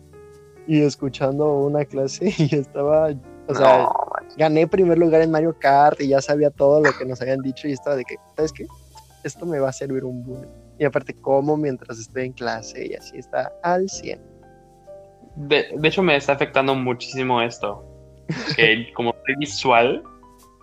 y 0.68 0.82
escuchando 0.82 1.60
una 1.60 1.84
clase 1.86 2.34
y 2.38 2.56
estaba, 2.56 3.10
o 3.48 3.56
sea, 3.56 3.84
No, 3.84 3.94
gané 4.38 4.68
primer 4.68 4.98
lugar 4.98 5.22
en 5.22 5.32
Mario 5.32 5.58
Kart 5.60 6.00
y 6.02 6.10
ya 6.10 6.22
sabía 6.22 6.50
todo 6.50 6.82
lo 6.82 6.92
que 6.98 7.06
nos 7.06 7.22
habían 7.22 7.42
dicho 7.42 7.68
y 7.68 7.74
estaba 7.74 7.96
de 7.96 8.06
que, 8.06 8.16
¿sabes 8.36 8.54
qué? 8.54 8.66
Esto 9.24 9.46
me 9.46 9.60
va 9.60 9.70
a 9.70 9.74
servir 9.74 10.04
un 10.04 10.24
boom. 10.24 10.46
Y 10.80 10.86
aparte 10.86 11.14
como 11.14 11.58
mientras 11.58 12.00
estoy 12.00 12.26
en 12.26 12.34
clase 12.34 12.88
y 12.88 12.94
así 12.94 13.18
está 13.18 13.52
al 13.64 13.90
100. 13.90 14.22
De, 15.36 15.68
de 15.76 15.88
hecho, 15.88 16.04
me 16.04 16.16
está 16.16 16.34
afectando 16.34 16.76
muchísimo 16.76 17.42
esto. 17.42 17.84
Que 18.56 18.92
como 18.96 19.14
soy 19.26 19.36
visual 19.38 20.04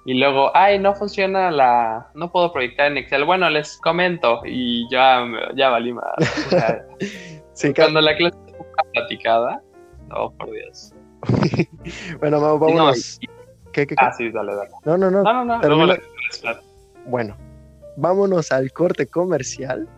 y 0.07 0.14
luego, 0.14 0.54
ay, 0.54 0.78
no 0.78 0.95
funciona 0.95 1.50
la. 1.50 2.11
No 2.14 2.31
puedo 2.31 2.52
proyectar 2.52 2.90
en 2.90 2.99
Excel. 2.99 3.25
Bueno, 3.25 3.49
les 3.49 3.78
comento 3.78 4.43
y 4.45 4.87
ya, 4.90 5.25
ya 5.57 5.71
valí 5.71 5.93
más. 5.93 6.14
O 6.19 6.50
sea, 6.50 6.87
Sí, 7.54 7.73
cuando 7.73 8.00
la 8.00 8.16
clase 8.16 8.37
está 8.49 8.83
platicada. 8.93 9.62
Oh, 10.11 10.31
por 10.33 10.50
Dios. 10.50 10.93
bueno, 12.21 12.40
no, 12.40 12.93
y- 12.93 13.28
¿Qué, 13.75 13.87
qué, 13.87 13.97
qué? 13.97 14.04
ah, 14.07 14.12
sí, 14.12 14.31
dale, 14.31 14.54
dale. 14.54 14.71
No, 14.85 14.97
no, 14.97 15.11
no. 15.11 15.23
No, 15.23 15.45
no, 15.45 15.59
no. 15.87 15.95
Bueno, 17.07 17.37
vámonos 17.97 18.50
al 18.52 18.73
corte 18.73 19.07
comercial. 19.07 19.88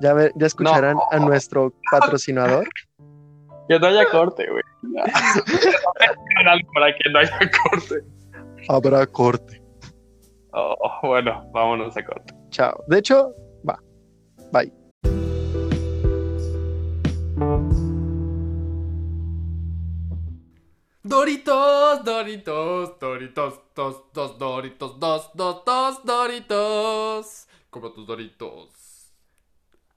Ya, 0.00 0.12
ve- 0.14 0.32
ya 0.36 0.46
escucharán 0.46 0.96
a 1.10 1.18
nuestro 1.18 1.72
patrocinador. 1.90 2.66
Que 3.68 3.80
no 3.80 3.88
haya 3.88 4.08
corte, 4.12 4.46
güey. 4.48 4.62
Para 6.72 6.94
que 6.94 7.10
no 7.10 7.18
haya 7.18 7.38
corte. 7.68 7.96
Habrá 8.68 9.04
corte. 9.08 9.60
Oh, 10.52 10.76
bueno, 11.02 11.50
vámonos 11.52 11.96
a 11.96 12.04
corte. 12.04 12.32
Chao. 12.50 12.84
De 12.86 12.98
hecho, 12.98 13.32
va. 13.68 13.76
Bye. 14.52 14.72
Doritos, 21.26 22.04
Doritos, 22.04 23.00
Doritos, 23.00 23.60
dos, 23.74 24.04
dos, 24.14 24.38
Doritos, 24.38 25.00
dos, 25.00 25.30
dos, 25.34 25.64
dos, 25.66 26.04
Doritos. 26.04 27.48
Compra 27.68 27.92
tus 27.92 28.06
Doritos. 28.06 29.10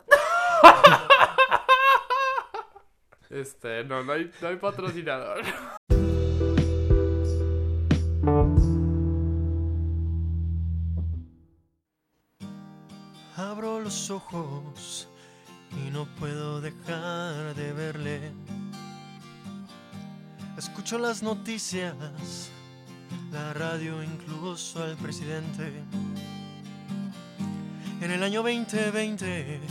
Este, 3.29 3.83
no, 3.83 4.03
no 4.03 4.13
hay, 4.13 4.31
no 4.41 4.47
hay 4.47 4.55
patrocinador. 4.55 5.43
Abro 13.37 13.81
los 13.81 14.09
ojos 14.09 15.07
y 15.85 15.91
no 15.91 16.07
puedo 16.19 16.59
dejar 16.59 17.53
de 17.53 17.71
verle. 17.73 18.31
Escucho 20.59 20.97
las 20.97 21.23
noticias, 21.23 21.95
la 23.31 23.53
radio, 23.53 24.03
incluso 24.03 24.83
al 24.83 24.97
presidente. 24.97 25.71
En 28.01 28.11
el 28.11 28.21
año 28.21 28.43
2020, 28.43 29.61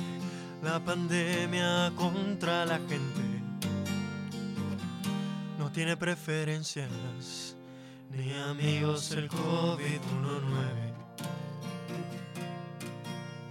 la 0.62 0.82
pandemia 0.82 1.92
contra 1.94 2.64
la 2.64 2.78
gente 2.78 3.20
no 5.58 5.70
tiene 5.70 5.94
preferencias 5.94 7.54
ni 8.10 8.32
amigos 8.32 9.10
el 9.10 9.28
COVID-19. 9.28 9.98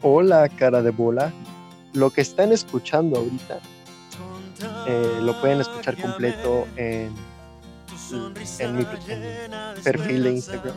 Hola, 0.02 0.50
cara 0.50 0.82
de 0.82 0.90
bola. 0.90 1.32
Lo 1.94 2.10
que 2.10 2.22
están 2.22 2.52
escuchando 2.52 3.18
ahorita 3.18 3.60
eh, 4.88 5.20
lo 5.22 5.40
pueden 5.42 5.62
escuchar 5.62 5.96
completo 5.98 6.68
en, 6.76 7.14
en 8.60 8.76
mi 8.78 8.86
perfil 9.84 10.24
de 10.24 10.32
Instagram 10.32 10.76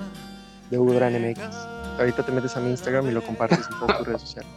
de 0.71 0.79
UDRANMX. 0.79 1.40
Ahorita 1.99 2.23
te 2.25 2.33
metes 2.33 2.57
a 2.57 2.61
mi 2.61 2.71
Instagram 2.71 3.09
y 3.09 3.12
lo 3.12 3.23
compartes 3.23 3.59
en 3.71 3.79
todas 3.81 3.99
tus 3.99 4.07
redes 4.07 4.21
sociales. 4.23 4.50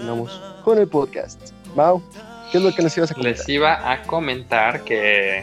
Vamos 0.00 0.40
con 0.64 0.78
el 0.78 0.88
podcast. 0.88 1.50
Mau, 1.74 2.02
¿qué 2.50 2.58
es 2.58 2.64
lo 2.64 2.74
que 2.74 2.82
nos 2.82 2.96
ibas 2.96 3.10
a 3.10 3.14
comentar? 3.14 3.38
Les 3.38 3.48
iba 3.48 3.90
a 3.92 4.02
comentar 4.02 4.82
que 4.84 5.42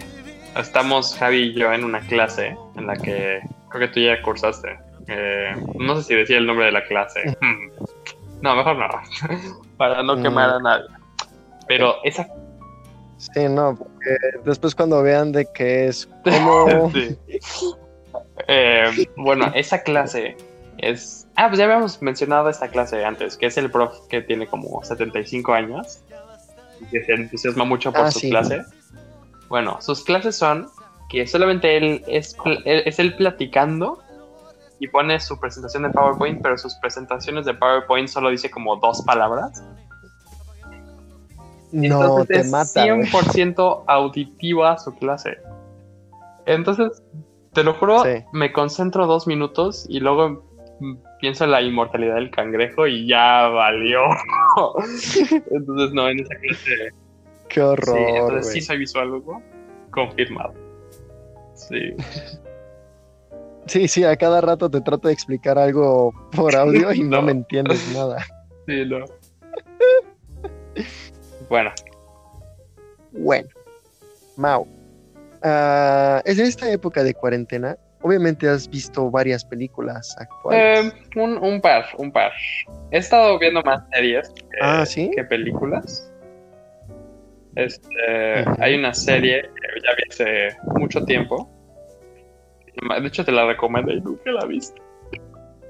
estamos 0.55 1.15
Javi 1.17 1.37
y 1.37 1.53
yo 1.53 1.71
en 1.73 1.83
una 1.83 1.99
clase 2.01 2.55
en 2.75 2.87
la 2.87 2.95
que 2.95 3.39
creo 3.69 3.87
que 3.87 3.93
tú 3.93 3.99
ya 4.01 4.21
cursaste. 4.21 4.77
Eh, 5.07 5.53
no 5.75 5.95
sé 5.97 6.03
si 6.03 6.15
decía 6.15 6.37
el 6.37 6.45
nombre 6.45 6.65
de 6.65 6.71
la 6.71 6.83
clase. 6.85 7.37
No, 8.41 8.55
mejor 8.55 8.75
no. 8.75 8.87
Para 9.77 10.01
no 10.01 10.15
Mm. 10.17 10.23
quemar 10.23 10.49
a 10.49 10.59
nadie. 10.59 10.85
Pero 11.77 11.95
esa. 12.03 12.27
Sí, 13.17 13.47
no, 13.49 13.75
porque 13.77 14.17
después 14.45 14.73
cuando 14.75 15.01
vean 15.03 15.31
de 15.31 15.45
que 15.53 15.87
es 15.87 16.07
como... 16.23 16.91
Sí. 16.93 17.17
Eh, 18.47 19.07
bueno, 19.15 19.51
esa 19.55 19.83
clase 19.83 20.35
es. 20.77 21.27
Ah, 21.35 21.47
pues 21.47 21.59
ya 21.59 21.65
habíamos 21.65 22.01
mencionado 22.01 22.49
esta 22.49 22.67
clase 22.69 23.05
antes, 23.05 23.37
que 23.37 23.45
es 23.45 23.57
el 23.57 23.69
prof 23.71 23.95
que 24.09 24.21
tiene 24.21 24.47
como 24.47 24.83
75 24.83 25.53
años 25.53 26.01
y 26.81 26.85
que 26.85 27.03
se 27.05 27.13
entusiasma 27.13 27.63
mucho 27.65 27.91
por 27.91 28.05
Ah, 28.05 28.11
su 28.11 28.19
sí. 28.19 28.29
clase. 28.29 28.63
Bueno, 29.47 29.77
sus 29.81 30.03
clases 30.03 30.35
son 30.35 30.67
que 31.09 31.27
solamente 31.27 31.77
él 31.77 32.03
es, 32.07 32.35
él- 32.65 32.83
es 32.85 32.97
él 32.99 33.15
platicando 33.15 34.01
y 34.79 34.87
pone 34.87 35.19
su 35.19 35.39
presentación 35.39 35.83
de 35.83 35.89
PowerPoint, 35.89 36.41
pero 36.41 36.57
sus 36.57 36.73
presentaciones 36.75 37.45
de 37.45 37.53
PowerPoint 37.53 38.07
solo 38.07 38.29
dice 38.29 38.49
como 38.49 38.77
dos 38.77 39.03
palabras. 39.03 39.63
No, 41.71 42.01
Entonces 42.01 42.27
te 42.27 42.37
es 42.41 42.51
mata. 42.51 42.85
güey. 42.93 43.05
100% 43.07 43.83
auditiva 43.87 44.77
su 44.77 44.93
clase. 44.95 45.37
Entonces, 46.45 47.01
te 47.53 47.63
lo 47.63 47.73
juro, 47.75 48.03
Sí. 48.03 48.23
me 48.33 48.51
concentro 48.51 49.05
dos 49.07 49.27
minutos 49.27 49.85
y 49.89 49.99
luego 49.99 50.43
mm, 50.79 50.95
pienso 51.19 51.43
en 51.45 51.51
la 51.51 51.61
inmortalidad 51.61 52.15
del 52.15 52.31
cangrejo 52.31 52.87
y 52.87 53.07
ya 53.07 53.47
valió. 53.47 53.99
entonces, 55.51 55.93
no, 55.93 56.09
en 56.09 56.19
esa 56.19 56.35
clase. 56.35 56.75
Qué 57.47 57.55
Sí, 57.55 57.59
horror, 57.59 57.97
entonces 57.99 58.43
güey. 58.45 58.53
sí 58.55 58.61
soy 58.61 58.77
visual, 58.77 59.21
Confirmado. 59.91 60.53
Sí. 61.53 61.93
Sí, 63.67 63.87
sí, 63.87 64.03
a 64.03 64.15
cada 64.17 64.41
rato 64.41 64.69
te 64.69 64.81
trato 64.81 65.07
de 65.07 65.13
explicar 65.13 65.57
algo 65.59 66.11
por 66.35 66.55
audio 66.57 66.91
y 66.93 67.01
no, 67.03 67.17
No. 67.17 67.21
me 67.23 67.31
entiendes 67.33 67.93
nada. 67.93 68.17
Sí, 68.67 68.83
no. 68.85 69.05
Bueno, 71.51 71.69
Bueno, 73.11 73.49
Mau, 74.37 74.65
ah, 75.43 76.21
en 76.23 76.39
esta 76.39 76.71
época 76.71 77.03
de 77.03 77.13
cuarentena, 77.13 77.75
obviamente 78.01 78.47
has 78.47 78.69
visto 78.69 79.11
varias 79.11 79.43
películas 79.43 80.15
actuales. 80.17 80.85
eh, 80.85 81.19
un, 81.19 81.37
un 81.43 81.59
par, 81.59 81.83
un 81.97 82.09
par. 82.09 82.31
He 82.91 82.99
estado 82.99 83.37
viendo 83.37 83.61
más 83.63 83.83
series 83.91 84.29
que, 84.29 84.57
ah, 84.61 84.85
¿sí? 84.85 85.11
que 85.13 85.25
películas. 85.25 86.09
Este. 87.57 88.45
Hay 88.59 88.75
una 88.75 88.93
serie 88.93 89.41
que 89.41 89.81
ya 89.83 89.89
vi 89.97 90.03
hace 90.09 90.57
mucho 90.79 91.03
tiempo. 91.03 91.49
De 93.01 93.07
hecho, 93.07 93.25
te 93.25 93.33
la 93.33 93.45
recomendé 93.45 93.95
y 93.95 94.01
nunca 94.01 94.31
la 94.31 94.45
viste. 94.45 94.81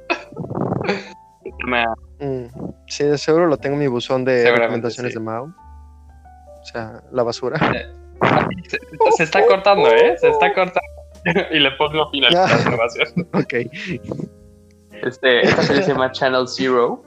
Me- 1.65 1.85
Mm, 2.19 2.45
sí, 2.88 3.03
de 3.03 3.17
seguro 3.17 3.47
lo 3.47 3.57
tengo 3.57 3.73
en 3.73 3.79
mi 3.79 3.88
buzón 3.88 4.23
de 4.23 4.51
recomendaciones 4.51 5.11
sí. 5.13 5.17
de 5.17 5.25
Mau. 5.25 5.51
Sea, 6.71 7.03
la 7.11 7.23
basura. 7.23 7.57
se, 8.67 8.79
se 9.17 9.23
está 9.23 9.45
cortando, 9.45 9.87
¿eh? 9.89 10.17
Se 10.17 10.29
está 10.29 10.53
cortando. 10.53 10.81
y 11.51 11.59
le 11.59 11.71
pongo 11.71 12.09
final 12.09 12.35
a 12.35 12.47
la 12.47 12.63
grabación. 12.63 13.07
ok. 13.33 13.53
Este, 15.03 15.41
esta 15.41 15.63
serie 15.63 15.83
se 15.83 15.91
llama 15.91 16.11
Channel 16.11 16.47
Zero. 16.47 17.03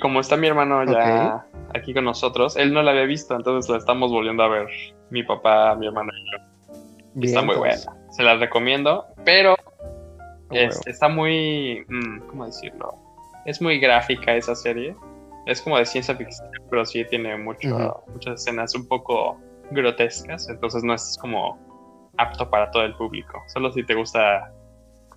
Como 0.00 0.20
está 0.20 0.36
mi 0.36 0.48
hermano 0.48 0.84
ya 0.84 1.46
aquí 1.74 1.94
con 1.94 2.04
nosotros, 2.04 2.56
él 2.56 2.72
no 2.72 2.82
la 2.82 2.92
había 2.92 3.04
visto, 3.04 3.34
entonces 3.34 3.70
la 3.70 3.78
estamos 3.78 4.10
volviendo 4.10 4.42
a 4.42 4.48
ver. 4.48 4.68
Mi 5.10 5.22
papá, 5.22 5.74
mi 5.76 5.86
hermano 5.86 6.10
y 6.12 6.30
yo. 6.30 7.26
Está 7.26 7.42
muy 7.42 7.56
buena. 7.56 7.76
Se 8.10 8.22
la 8.22 8.36
recomiendo, 8.36 9.06
pero 9.24 9.54
huevo. 10.50 10.70
este, 10.70 10.90
está 10.90 11.08
muy. 11.08 11.84
mm, 11.88 12.20
¿Cómo 12.28 12.46
decirlo? 12.46 12.94
Es 13.46 13.62
muy 13.62 13.78
gráfica 13.78 14.34
esa 14.34 14.54
serie. 14.54 14.96
Es 15.46 15.60
como 15.60 15.78
de 15.78 15.84
ciencia 15.86 16.16
ficción, 16.16 16.48
pero 16.70 16.84
sí 16.84 17.04
tiene 17.04 17.36
mucho, 17.36 18.02
muchas 18.08 18.40
escenas 18.40 18.74
un 18.74 18.86
poco 18.88 19.38
grotescas, 19.70 20.48
entonces 20.48 20.82
no 20.82 20.94
es 20.94 21.18
como 21.20 21.58
apto 22.16 22.48
para 22.48 22.70
todo 22.70 22.84
el 22.84 22.94
público. 22.94 23.42
Solo 23.48 23.72
si 23.72 23.84
te 23.84 23.94
gusta 23.94 24.52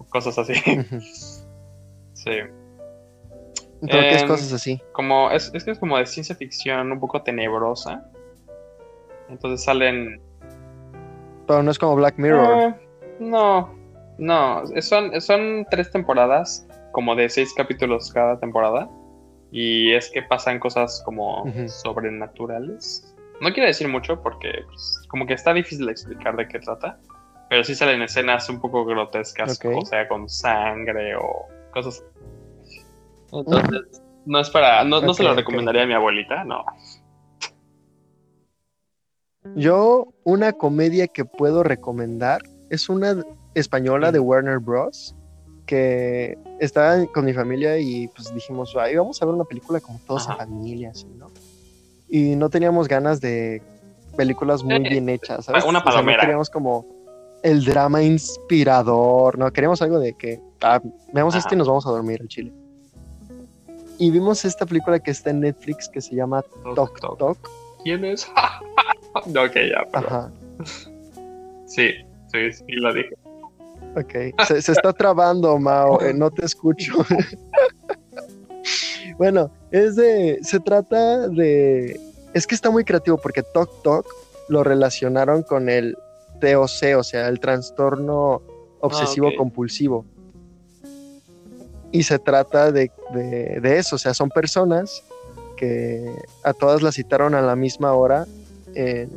cosas 0.10 0.38
así. 0.38 0.54
Sí. 2.14 2.32
Pero 3.82 4.00
qué 4.00 4.16
es 4.16 4.22
Em, 4.24 4.28
cosas 4.28 4.52
así. 4.52 4.82
Como, 4.92 5.30
es, 5.30 5.52
es 5.54 5.64
que 5.64 5.70
es 5.70 5.78
como 5.78 6.00
de 6.00 6.06
ciencia 6.08 6.36
ficción 6.36 6.92
un 6.92 7.00
poco 7.00 7.22
tenebrosa. 7.22 8.10
Entonces 9.30 9.64
salen. 9.64 10.20
Pero 11.46 11.62
no 11.62 11.70
es 11.70 11.78
como 11.78 11.96
Black 11.96 12.18
Mirror. 12.18 12.60
Eh, 12.60 12.76
no, 13.20 13.72
no. 14.18 14.64
Son, 14.82 15.22
son 15.22 15.68
tres 15.70 15.92
temporadas, 15.92 16.68
como 16.92 17.16
de 17.16 17.30
seis 17.30 17.54
capítulos 17.56 18.12
cada 18.12 18.40
temporada. 18.40 18.90
Y 19.52 19.94
es 19.94 20.10
que 20.10 20.22
pasan 20.22 20.60
cosas 20.60 21.02
como 21.06 21.46
sobrenaturales. 21.68 23.16
No 23.40 23.54
quiero 23.54 23.68
decir 23.68 23.88
mucho 23.88 24.22
porque 24.22 24.64
pues, 24.68 25.02
como 25.08 25.26
que 25.26 25.34
está 25.34 25.54
difícil 25.54 25.86
de 25.86 25.92
explicar 25.92 26.36
de 26.36 26.48
qué 26.48 26.60
trata. 26.60 27.00
Pero 27.50 27.64
sí 27.64 27.76
salen 27.76 28.02
escenas 28.02 28.50
un 28.50 28.60
poco 28.60 28.84
grotescas, 28.84 29.58
Ok. 29.64 29.78
o 29.78 29.86
sea, 29.86 30.08
con 30.08 30.28
sangre 30.28 31.16
o 31.16 31.48
cosas. 31.72 32.04
Entonces, 33.32 34.02
no 34.26 34.40
es 34.40 34.50
para. 34.50 34.84
No, 34.84 35.02
no 35.02 35.14
se 35.14 35.24
lo 35.24 35.34
recomendaría 35.34 35.84
a 35.84 35.86
mi 35.86 35.94
abuelita, 35.94 36.44
no. 36.44 36.66
Yo, 39.56 40.14
una 40.24 40.52
comedia 40.54 41.08
que 41.08 41.24
puedo 41.24 41.64
recomendar 41.64 42.42
es 42.70 42.90
una 42.90 43.24
española 43.54 44.12
de 44.12 44.20
Warner 44.20 44.60
Bros. 44.60 45.16
Que 45.68 46.36
estaba 46.60 47.06
con 47.14 47.26
mi 47.26 47.34
familia 47.34 47.78
y 47.78 48.08
pues 48.08 48.34
dijimos, 48.34 48.76
ay, 48.80 48.96
vamos 48.96 49.22
a 49.22 49.26
ver 49.26 49.36
una 49.36 49.44
película 49.44 49.80
como 49.80 50.00
todos 50.08 50.26
en 50.26 50.32
Ajá. 50.32 50.46
familia, 50.46 50.90
así, 50.92 51.06
¿no? 51.18 51.30
Y 52.10 52.36
no 52.36 52.50
teníamos 52.50 52.88
ganas 52.88 53.22
de 53.22 53.62
películas 54.16 54.64
muy 54.64 54.78
Eh, 54.78 54.90
bien 54.90 55.10
hechas, 55.10 55.46
¿sabes? 55.46 55.64
una 55.66 55.80
O 55.80 55.82
sea, 55.84 55.92
palomera. 55.92 56.18
no 56.18 56.22
queríamos 56.22 56.50
como 56.50 56.86
el 57.44 57.64
drama 57.64 58.02
inspirador, 58.02 59.38
no, 59.38 59.52
queríamos 59.52 59.82
algo 59.84 60.00
de 60.00 60.14
que, 60.14 60.40
ah, 60.62 60.82
veamos 61.14 61.36
Ajá. 61.36 61.40
esto 61.42 61.54
y 61.54 61.58
nos 61.60 61.68
vamos 61.68 61.86
a 61.86 61.92
dormir 61.92 62.20
al 62.22 62.28
chile. 62.28 62.52
Y 64.00 64.10
vimos 64.12 64.46
esta 64.46 64.66
película 64.66 65.00
que 65.00 65.12
está 65.12 65.30
en 65.32 65.42
Netflix 65.42 65.90
que 65.90 66.02
se 66.02 66.16
llama 66.16 66.44
Tok 66.76 67.00
Tok. 67.00 67.18
Tok. 67.18 67.50
¿Quién 67.84 68.06
es? 68.06 68.28
no, 69.28 69.44
ok, 69.44 69.54
ya. 69.54 69.88
Ajá. 69.94 70.32
Sí, 71.66 71.90
sí, 72.32 72.52
sí, 72.54 72.64
lo 72.74 72.94
dije. 72.94 73.10
Ok, 73.96 74.14
se, 74.48 74.62
se 74.62 74.72
está 74.74 74.94
trabando, 74.94 75.58
Mao, 75.58 76.00
eh, 76.02 76.14
no 76.14 76.30
te 76.30 76.46
escucho. 76.46 76.94
bueno, 79.18 79.52
es 79.72 79.96
de, 79.96 80.40
se 80.44 80.60
trata 80.60 81.28
de, 81.30 82.00
es 82.34 82.46
que 82.46 82.56
está 82.56 82.70
muy 82.70 82.84
creativo 82.84 83.18
porque 83.18 83.42
Tok 83.54 83.70
Tok 83.84 84.06
lo 84.50 84.64
relacionaron 84.64 85.44
con 85.44 85.70
el 85.70 85.98
TOC, 86.42 86.98
o 86.98 87.04
sea, 87.04 87.28
el 87.28 87.40
trastorno 87.40 88.42
obsesivo 88.82 89.30
ok. 89.30 89.34
compulsivo. 89.38 90.06
Y 91.92 92.04
se 92.04 92.20
trata 92.20 92.72
de, 92.72 92.92
de- 93.14 93.60
de 93.62 93.78
eso, 93.80 93.96
o 93.96 94.00
sea, 94.00 94.14
son 94.14 94.30
personas 94.30 95.04
que 95.56 96.14
a 96.44 96.54
todas 96.54 96.84
las 96.84 96.96
citaron 96.96 97.34
a 97.34 97.42
la 97.42 97.56
misma 97.56 97.94
hora 97.94 98.28
en- 98.76 99.10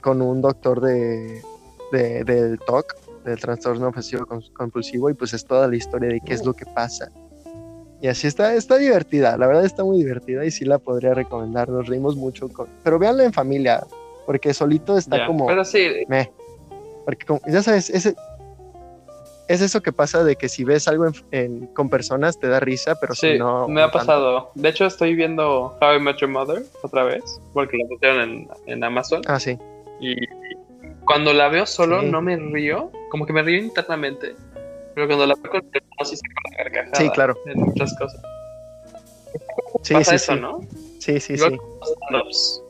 con 0.00 0.22
un 0.22 0.40
doctor 0.42 0.80
de, 0.80 1.42
de- 1.90 2.22
del 2.24 2.58
TOC, 2.60 2.84
del 3.24 3.38
trastorno 3.40 3.88
obsesivo 3.88 4.26
com- 4.26 4.42
compulsivo, 4.56 5.10
y 5.10 5.14
pues 5.14 5.32
es 5.32 5.44
toda 5.44 5.66
la 5.68 5.76
historia 5.76 6.10
de 6.10 6.20
qué 6.20 6.34
es 6.34 6.44
lo 6.44 6.52
que 6.54 6.66
pasa. 6.66 7.10
Y 8.00 8.08
así 8.08 8.26
está, 8.26 8.54
está 8.54 8.76
divertida, 8.76 9.36
la 9.38 9.46
verdad 9.46 9.64
está 9.64 9.82
muy 9.82 9.96
divertida 9.98 10.44
y 10.44 10.50
sí 10.50 10.64
la 10.66 10.78
podría 10.78 11.14
recomendar, 11.14 11.68
nos 11.70 11.86
reímos 11.88 12.16
mucho, 12.16 12.48
con, 12.48 12.68
pero 12.82 12.98
véanla 12.98 13.24
en 13.24 13.32
familia, 13.32 13.82
porque 14.26 14.52
solito 14.52 14.98
está 14.98 15.26
como... 15.26 15.46
Pero 15.46 15.64
sí, 15.64 15.86
Meh. 16.08 16.30
Porque 17.06 17.24
como- 17.24 17.40
ya 17.46 17.62
sabes, 17.62 17.88
ese, 17.90 18.14
es 19.48 19.60
eso 19.62 19.80
que 19.82 19.92
pasa 19.92 20.22
de 20.24 20.36
que 20.36 20.48
si 20.48 20.64
ves 20.64 20.86
algo 20.88 21.06
en- 21.06 21.14
en- 21.30 21.66
con 21.68 21.88
personas 21.88 22.38
te 22.38 22.48
da 22.48 22.60
risa, 22.60 22.94
pero 23.00 23.14
sí, 23.14 23.32
si 23.32 23.38
no... 23.38 23.68
me 23.68 23.82
ha 23.82 23.90
pasado. 23.90 24.50
De 24.54 24.68
hecho, 24.68 24.84
estoy 24.86 25.14
viendo 25.14 25.76
How 25.80 25.94
I 25.96 26.00
Met 26.00 26.16
Your 26.18 26.30
Mother 26.30 26.62
otra 26.82 27.04
vez, 27.04 27.22
porque 27.54 27.78
la 27.78 27.86
pusieron 27.88 28.20
en, 28.20 28.48
en 28.66 28.84
Amazon. 28.84 29.22
Ah, 29.26 29.38
sí. 29.40 29.58
Y 30.00 30.14
cuando 31.06 31.32
la 31.32 31.48
veo 31.48 31.66
solo, 31.66 32.00
Sí. 32.00 32.10
no 32.10 32.22
me 32.22 32.36
río, 32.36 32.90
como 33.10 33.26
que 33.26 33.32
me 33.32 33.42
río 33.42 33.58
internamente. 33.62 34.34
Pero 34.94 35.06
cuando 35.06 35.26
la 35.26 35.34
veo 35.34 35.50
con 35.50 35.60
mi 35.64 35.70
hermano, 35.74 36.04
sí 36.04 36.16
saco 36.16 36.34
la 36.50 36.56
carcajada. 36.56 36.96
Sí, 36.96 37.10
claro. 37.10 37.38
En 37.46 37.60
muchas 37.60 37.94
cosas. 37.98 38.20
Sí, 39.82 39.94
Pasa 39.94 40.10
sí, 40.10 40.16
eso, 40.16 40.34
sí. 40.34 40.40
¿no? 40.40 40.60
Sí, 41.00 41.20
sí, 41.20 41.32
Igual 41.34 41.58
sí. 41.84 42.60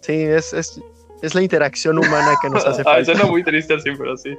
Sí, 0.00 0.12
es, 0.22 0.52
es, 0.52 0.80
es 1.22 1.34
la 1.34 1.42
interacción 1.42 1.98
humana 1.98 2.34
que 2.40 2.48
nos 2.50 2.64
hace 2.66 2.80
Ay, 2.80 2.84
falta. 3.04 3.04
suena 3.16 3.24
muy 3.30 3.42
triste 3.44 3.74
así, 3.74 3.90
pero 3.98 4.16
sí. 4.16 4.36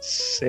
Sí. 0.00 0.46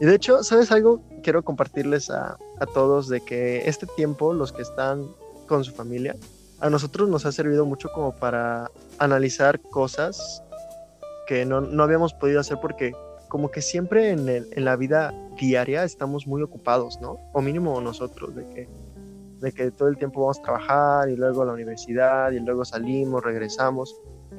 Y 0.00 0.04
de 0.04 0.14
hecho, 0.14 0.42
¿sabes 0.42 0.70
algo? 0.70 1.00
Quiero 1.22 1.42
compartirles 1.42 2.10
a, 2.10 2.36
a 2.60 2.66
todos 2.66 3.08
de 3.08 3.20
que 3.20 3.68
este 3.68 3.86
tiempo, 3.86 4.32
los 4.32 4.52
que 4.52 4.62
están 4.62 5.06
con 5.46 5.64
su 5.64 5.72
familia, 5.72 6.14
a 6.60 6.70
nosotros 6.70 7.08
nos 7.08 7.24
ha 7.26 7.32
servido 7.32 7.64
mucho 7.66 7.88
como 7.94 8.12
para 8.14 8.70
analizar 8.98 9.60
cosas 9.60 10.42
que 11.26 11.44
no, 11.44 11.60
no 11.60 11.82
habíamos 11.82 12.14
podido 12.14 12.40
hacer 12.40 12.58
porque 12.60 12.92
como 13.28 13.50
que 13.50 13.60
siempre 13.62 14.10
en, 14.10 14.28
el- 14.28 14.48
en 14.52 14.64
la 14.64 14.74
vida 14.76 15.12
diaria 15.38 15.84
estamos 15.84 16.26
muy 16.26 16.42
ocupados, 16.42 16.98
¿no? 17.00 17.18
O 17.32 17.40
mínimo 17.42 17.80
nosotros, 17.80 18.34
de 18.34 18.48
que, 18.48 18.68
de 19.40 19.52
que 19.52 19.70
todo 19.70 19.88
el 19.88 19.98
tiempo 19.98 20.22
vamos 20.22 20.38
a 20.38 20.42
trabajar 20.42 21.10
y 21.10 21.16
luego 21.16 21.42
a 21.42 21.44
la 21.46 21.52
universidad 21.52 22.30
y 22.32 22.40
luego 22.40 22.64
salimos, 22.64 23.22
regresamos. 23.22 23.94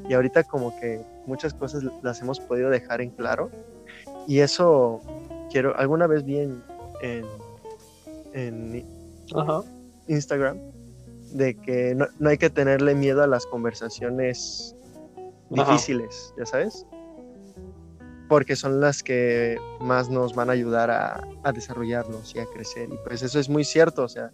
Y 0.09 0.13
ahorita 0.13 0.43
como 0.43 0.77
que 0.79 1.01
muchas 1.27 1.53
cosas 1.53 1.83
las 2.01 2.19
hemos 2.21 2.39
podido 2.39 2.69
dejar 2.71 3.01
en 3.01 3.11
claro. 3.11 3.51
Y 4.27 4.39
eso 4.39 4.99
quiero, 5.51 5.77
alguna 5.77 6.07
vez 6.07 6.25
vi 6.25 6.39
en, 6.39 6.63
en, 7.03 7.25
en 8.33 8.85
Ajá. 9.35 9.61
Instagram 10.07 10.57
de 11.31 11.55
que 11.55 11.95
no, 11.95 12.07
no 12.19 12.29
hay 12.29 12.37
que 12.37 12.49
tenerle 12.49 12.95
miedo 12.95 13.23
a 13.23 13.27
las 13.27 13.45
conversaciones 13.45 14.75
Ajá. 15.57 15.71
difíciles, 15.71 16.33
ya 16.37 16.45
sabes, 16.45 16.85
porque 18.27 18.55
son 18.55 18.79
las 18.79 19.01
que 19.01 19.57
más 19.79 20.09
nos 20.09 20.35
van 20.35 20.49
a 20.49 20.53
ayudar 20.53 20.91
a, 20.91 21.19
a 21.43 21.51
desarrollarnos 21.51 22.35
y 22.35 22.39
a 22.39 22.45
crecer. 22.45 22.87
Y 22.91 22.97
pues 23.07 23.23
eso 23.23 23.39
es 23.39 23.49
muy 23.49 23.63
cierto, 23.63 24.03
o 24.03 24.07
sea, 24.07 24.31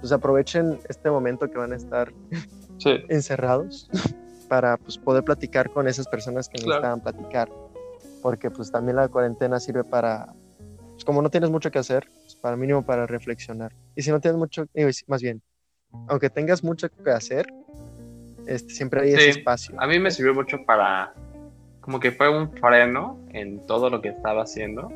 pues 0.00 0.12
aprovechen 0.12 0.78
este 0.88 1.10
momento 1.10 1.50
que 1.50 1.58
van 1.58 1.72
a 1.72 1.76
estar 1.76 2.12
Sí. 2.78 3.00
encerrados 3.08 3.88
para 4.48 4.76
pues, 4.76 4.98
poder 4.98 5.22
platicar 5.24 5.70
con 5.70 5.86
esas 5.88 6.06
personas 6.08 6.48
que 6.48 6.58
Claro. 6.60 6.80
necesitan 6.82 7.00
platicar. 7.00 7.48
Porque 8.22 8.50
pues 8.50 8.70
también 8.70 8.96
la 8.96 9.08
cuarentena 9.08 9.58
sirve 9.58 9.82
para, 9.82 10.32
pues, 10.92 11.04
como 11.04 11.22
no 11.22 11.30
tienes 11.30 11.50
mucho 11.50 11.70
que 11.70 11.78
hacer, 11.80 12.08
pues, 12.22 12.36
para 12.36 12.56
mínimo 12.56 12.84
para 12.84 13.06
reflexionar. 13.06 13.72
Y 13.96 14.02
si 14.02 14.10
no 14.10 14.20
tienes 14.20 14.38
mucho, 14.38 14.66
eh, 14.74 14.90
más 15.08 15.22
bien, 15.22 15.42
aunque 16.08 16.30
tengas 16.30 16.62
mucho 16.64 16.88
que 16.90 17.10
hacer, 17.10 17.46
este, 18.46 18.72
siempre 18.74 19.02
hay 19.02 19.14
ese 19.14 19.30
espacio. 19.30 19.74
A 19.80 19.86
mí 19.86 19.98
me 19.98 20.10
sirvió 20.10 20.34
mucho 20.34 20.64
para 20.64 21.12
como 21.80 21.98
que 22.00 22.12
fue 22.12 22.28
un 22.28 22.50
freno 22.52 23.18
en 23.30 23.64
todo 23.66 23.90
lo 23.90 24.00
que 24.00 24.08
estaba 24.08 24.42
haciendo. 24.42 24.88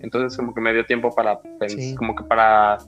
Entonces 0.00 0.36
como 0.36 0.54
que 0.54 0.60
me 0.60 0.72
dio 0.72 0.86
tiempo 0.86 1.14
para 1.14 1.40
Sí. 1.68 1.94
como 1.96 2.14
que 2.14 2.24
para 2.24 2.78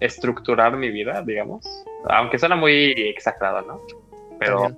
estructurar 0.00 0.76
mi 0.76 0.90
vida, 0.90 1.22
digamos. 1.22 1.64
Aunque 2.08 2.38
suena 2.38 2.56
muy 2.56 2.92
exagerado, 2.96 3.62
¿no? 3.62 3.80
Pero 4.38 4.68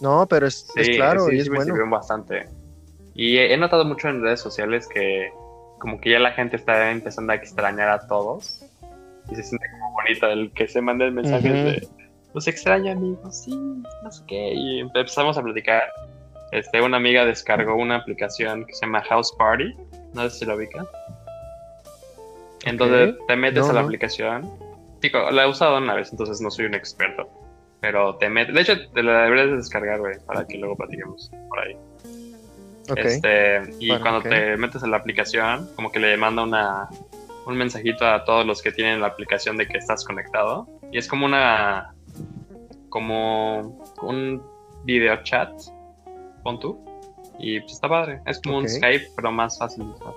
No, 0.00 0.26
pero 0.26 0.46
es, 0.46 0.68
es 0.76 0.86
Sí, 0.86 0.96
claro 0.96 1.26
sí, 1.26 1.32
y 1.32 1.36
sí 1.36 1.42
es 1.42 1.50
me 1.50 1.56
bueno. 1.56 1.74
sirvió 1.74 1.90
bastante. 1.90 2.48
Y 3.14 3.36
he, 3.38 3.54
he 3.54 3.56
notado 3.56 3.84
mucho 3.84 4.08
en 4.08 4.22
redes 4.22 4.40
sociales 4.40 4.88
que 4.88 5.30
como 5.78 6.00
que 6.00 6.10
ya 6.10 6.18
la 6.18 6.32
gente 6.32 6.56
está 6.56 6.90
empezando 6.90 7.32
a 7.32 7.36
extrañar 7.36 7.88
a 7.90 8.06
todos. 8.06 8.64
Y 9.30 9.36
se 9.36 9.42
siente 9.42 9.66
como 9.72 9.83
bonito 9.94 10.26
el 10.28 10.52
que 10.52 10.68
se 10.68 10.80
manden 10.82 11.14
mensajes 11.14 11.50
Ujú. 11.52 11.64
de 11.64 11.88
los 12.34 12.46
extraño 12.48 12.92
amigos, 12.92 13.44
sí, 13.44 13.54
no 14.02 14.10
sé 14.10 14.22
qué. 14.26 14.52
Y 14.54 14.80
empezamos 14.80 15.38
a 15.38 15.42
platicar. 15.42 15.84
Este, 16.52 16.80
una 16.80 16.96
amiga 16.98 17.24
descargó 17.24 17.74
una 17.76 17.96
aplicación 17.96 18.64
que 18.66 18.72
se 18.74 18.86
llama 18.86 19.02
House 19.02 19.32
Party. 19.38 19.74
No 20.12 20.28
sé 20.28 20.38
si 20.40 20.44
lo 20.44 20.56
ubican. 20.56 20.86
Entonces 22.64 23.14
te 23.26 23.36
metes 23.36 23.64
No, 23.64 23.70
a 23.70 23.72
la 23.74 23.80
no. 23.80 23.86
aplicación. 23.86 24.50
Digo, 25.00 25.30
la 25.30 25.44
he 25.44 25.48
usado 25.48 25.78
una 25.78 25.94
vez, 25.94 26.10
entonces 26.12 26.40
no 26.40 26.50
soy 26.50 26.64
un 26.66 26.74
experto. 26.74 27.28
Pero 27.80 28.16
te 28.16 28.28
metes. 28.30 28.54
De 28.54 28.60
hecho, 28.62 28.74
te 28.90 29.02
la 29.02 29.22
deberías 29.24 29.48
de 29.50 29.56
descargar, 29.56 30.00
güey, 30.00 30.14
para 30.26 30.46
que 30.46 30.56
luego 30.58 30.76
platiquemos 30.76 31.30
por 31.48 31.60
ahí. 31.60 31.76
Ok. 32.90 32.98
Este, 32.98 33.62
y 33.80 33.88
Bueno, 33.88 34.02
cuando 34.02 34.22
te 34.28 34.56
metes 34.56 34.82
en 34.82 34.90
la 34.90 34.96
aplicación, 34.98 35.68
como 35.76 35.90
que 35.92 35.98
le 36.00 36.16
manda 36.16 36.42
una, 36.42 36.88
un 37.46 37.56
mensajito 37.56 38.06
a 38.06 38.24
todos 38.24 38.46
los 38.46 38.62
que 38.62 38.72
tienen 38.72 39.00
la 39.00 39.08
aplicación 39.08 39.56
de 39.56 39.66
que 39.66 39.78
estás 39.78 40.04
conectado. 40.04 40.66
Y 40.92 40.98
es 40.98 41.08
como 41.08 41.26
una. 41.26 41.94
como 42.88 43.78
un 44.02 44.42
video 44.84 45.22
chat. 45.22 45.50
Pon 46.42 46.58
tú. 46.60 46.78
Y 47.38 47.60
pues 47.60 47.72
está 47.72 47.88
padre. 47.88 48.20
Es 48.26 48.40
como 48.40 48.58
un. 48.58 48.68
Skype, 48.68 49.10
pero 49.16 49.32
más 49.32 49.58
fácil 49.58 49.84
de 49.86 49.92
usar. 49.92 50.14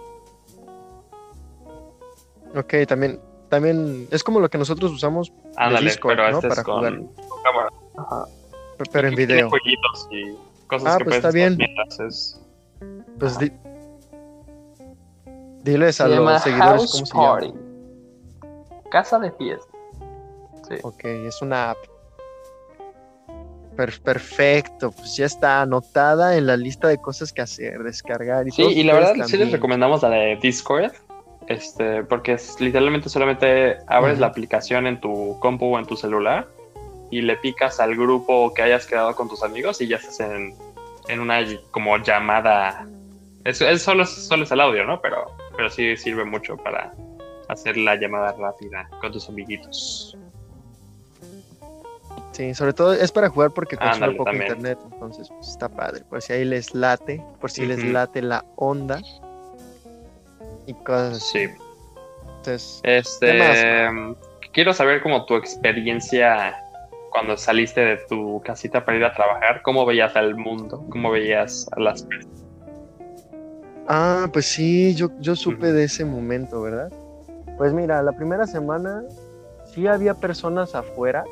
Ok, 2.55 2.73
también, 2.87 3.19
también 3.49 4.07
es 4.11 4.23
como 4.23 4.39
lo 4.39 4.49
que 4.49 4.57
nosotros 4.57 4.91
usamos, 4.91 5.31
Ándale, 5.57 5.85
Discord, 5.89 6.15
pero 6.15 6.31
¿no? 6.31 6.37
este 6.37 6.47
para 6.49 6.61
es 6.61 6.65
con, 6.65 6.75
jugar. 6.77 6.95
con 7.27 7.43
cámara. 7.43 7.69
Ajá. 7.97 8.25
pero 8.91 9.07
en 9.09 9.15
tiene 9.15 9.33
video. 9.33 9.49
jueguitos 9.49 10.07
y 10.11 10.35
cosas 10.67 10.93
Ah, 10.93 10.97
que 10.97 11.03
pues 11.05 11.15
está 11.17 11.31
bien. 11.31 11.57
mientras 11.57 11.99
es- 11.99 12.41
Pues 13.19 13.37
di- 13.39 13.51
diles 15.67 16.01
a 16.01 16.07
Se 16.07 16.15
los 16.15 16.41
seguidores 16.41 16.81
House 16.81 16.91
cómo 17.11 17.37
se 17.39 17.45
llama. 17.47 17.59
Casa 18.89 19.19
de 19.19 19.31
fiesta. 19.33 19.67
Sí. 20.67 20.75
Ok, 20.83 21.05
es 21.05 21.41
una 21.41 21.71
app. 21.71 21.77
Per- 23.75 24.01
perfecto, 24.01 24.91
pues 24.91 25.15
ya 25.15 25.25
está 25.27 25.61
anotada 25.61 26.35
en 26.35 26.47
la 26.47 26.57
lista 26.57 26.87
de 26.87 26.97
cosas 26.97 27.31
que 27.31 27.43
hacer, 27.43 27.83
descargar 27.83 28.47
y 28.47 28.51
Sí, 28.51 28.63
y 28.63 28.83
la 28.83 28.95
verdad 28.95 29.13
sí 29.27 29.37
les 29.37 29.51
recomendamos 29.51 30.01
la 30.01 30.09
de 30.09 30.35
Discord, 30.41 30.91
este, 31.47 32.03
porque 32.03 32.33
es 32.33 32.59
literalmente 32.59 33.07
solamente 33.07 33.77
abres 33.85 34.17
la 34.17 34.27
aplicación 34.27 34.87
en 34.87 34.99
tu 34.99 35.37
compu 35.39 35.75
o 35.75 35.79
en 35.79 35.85
tu 35.85 35.95
celular 35.95 36.47
y 37.11 37.21
le 37.21 37.37
picas 37.37 37.79
al 37.79 37.95
grupo 37.95 38.51
que 38.55 38.63
hayas 38.63 38.87
creado 38.87 39.15
con 39.15 39.29
tus 39.29 39.43
amigos 39.43 39.79
y 39.79 39.87
ya 39.87 39.97
estás 39.97 40.21
en, 40.21 40.55
en 41.07 41.19
una 41.19 41.41
como 41.69 41.97
llamada. 41.99 42.87
Es, 43.45 43.61
es 43.61 43.83
solo, 43.83 44.05
solo 44.07 44.43
es 44.43 44.51
el 44.51 44.59
audio, 44.59 44.85
¿no? 44.85 44.99
Pero, 45.01 45.27
pero 45.57 45.69
sí 45.69 45.97
sirve 45.97 46.23
mucho 46.23 46.55
para 46.55 46.93
hacer 47.49 47.75
la 47.75 47.95
llamada 47.95 48.33
rápida 48.33 48.87
con 49.01 49.11
tus 49.11 49.27
amiguitos. 49.27 50.15
Sí, 52.31 52.53
sobre 52.53 52.71
todo 52.71 52.93
es 52.93 53.11
para 53.11 53.29
jugar 53.29 53.49
porque 53.51 53.75
consume 53.75 54.11
poco 54.11 54.25
también. 54.25 54.43
internet, 54.43 54.77
entonces 54.91 55.27
pues, 55.29 55.49
está 55.49 55.67
padre. 55.67 56.03
Por 56.07 56.21
si 56.21 56.33
ahí 56.33 56.45
les 56.45 56.75
late, 56.75 57.23
por 57.41 57.49
si 57.49 57.65
les 57.65 57.83
late 57.83 58.21
la 58.21 58.45
onda 58.57 59.01
y 60.67 60.73
cosas 60.75 61.17
así. 61.17 61.47
Sí. 61.47 61.53
Entonces, 62.37 62.79
Este, 62.83 63.89
quiero 64.53 64.71
saber 64.71 65.01
como 65.01 65.25
tu 65.25 65.35
experiencia 65.35 66.55
cuando 67.09 67.35
saliste 67.35 67.81
de 67.81 67.97
tu 68.07 68.39
casita 68.45 68.85
para 68.85 68.97
ir 68.97 69.03
a 69.03 69.13
trabajar, 69.13 69.61
cómo 69.63 69.85
veías 69.85 70.15
al 70.15 70.35
mundo, 70.35 70.85
cómo 70.91 71.09
veías 71.09 71.67
a 71.75 71.79
las 71.79 72.03
personas. 72.03 72.46
Ah, 73.87 74.27
pues 74.33 74.45
sí, 74.47 74.93
yo, 74.95 75.09
yo 75.19 75.35
supe 75.35 75.71
de 75.71 75.85
ese 75.85 76.03
momento, 76.03 76.61
¿verdad? 76.61 76.91
Pues 77.57 77.73
mira, 77.73 78.01
la 78.03 78.11
primera 78.11 78.45
semana 78.45 79.03
sí 79.73 79.87
había 79.87 80.13
personas 80.13 80.75
afuera, 80.75 81.23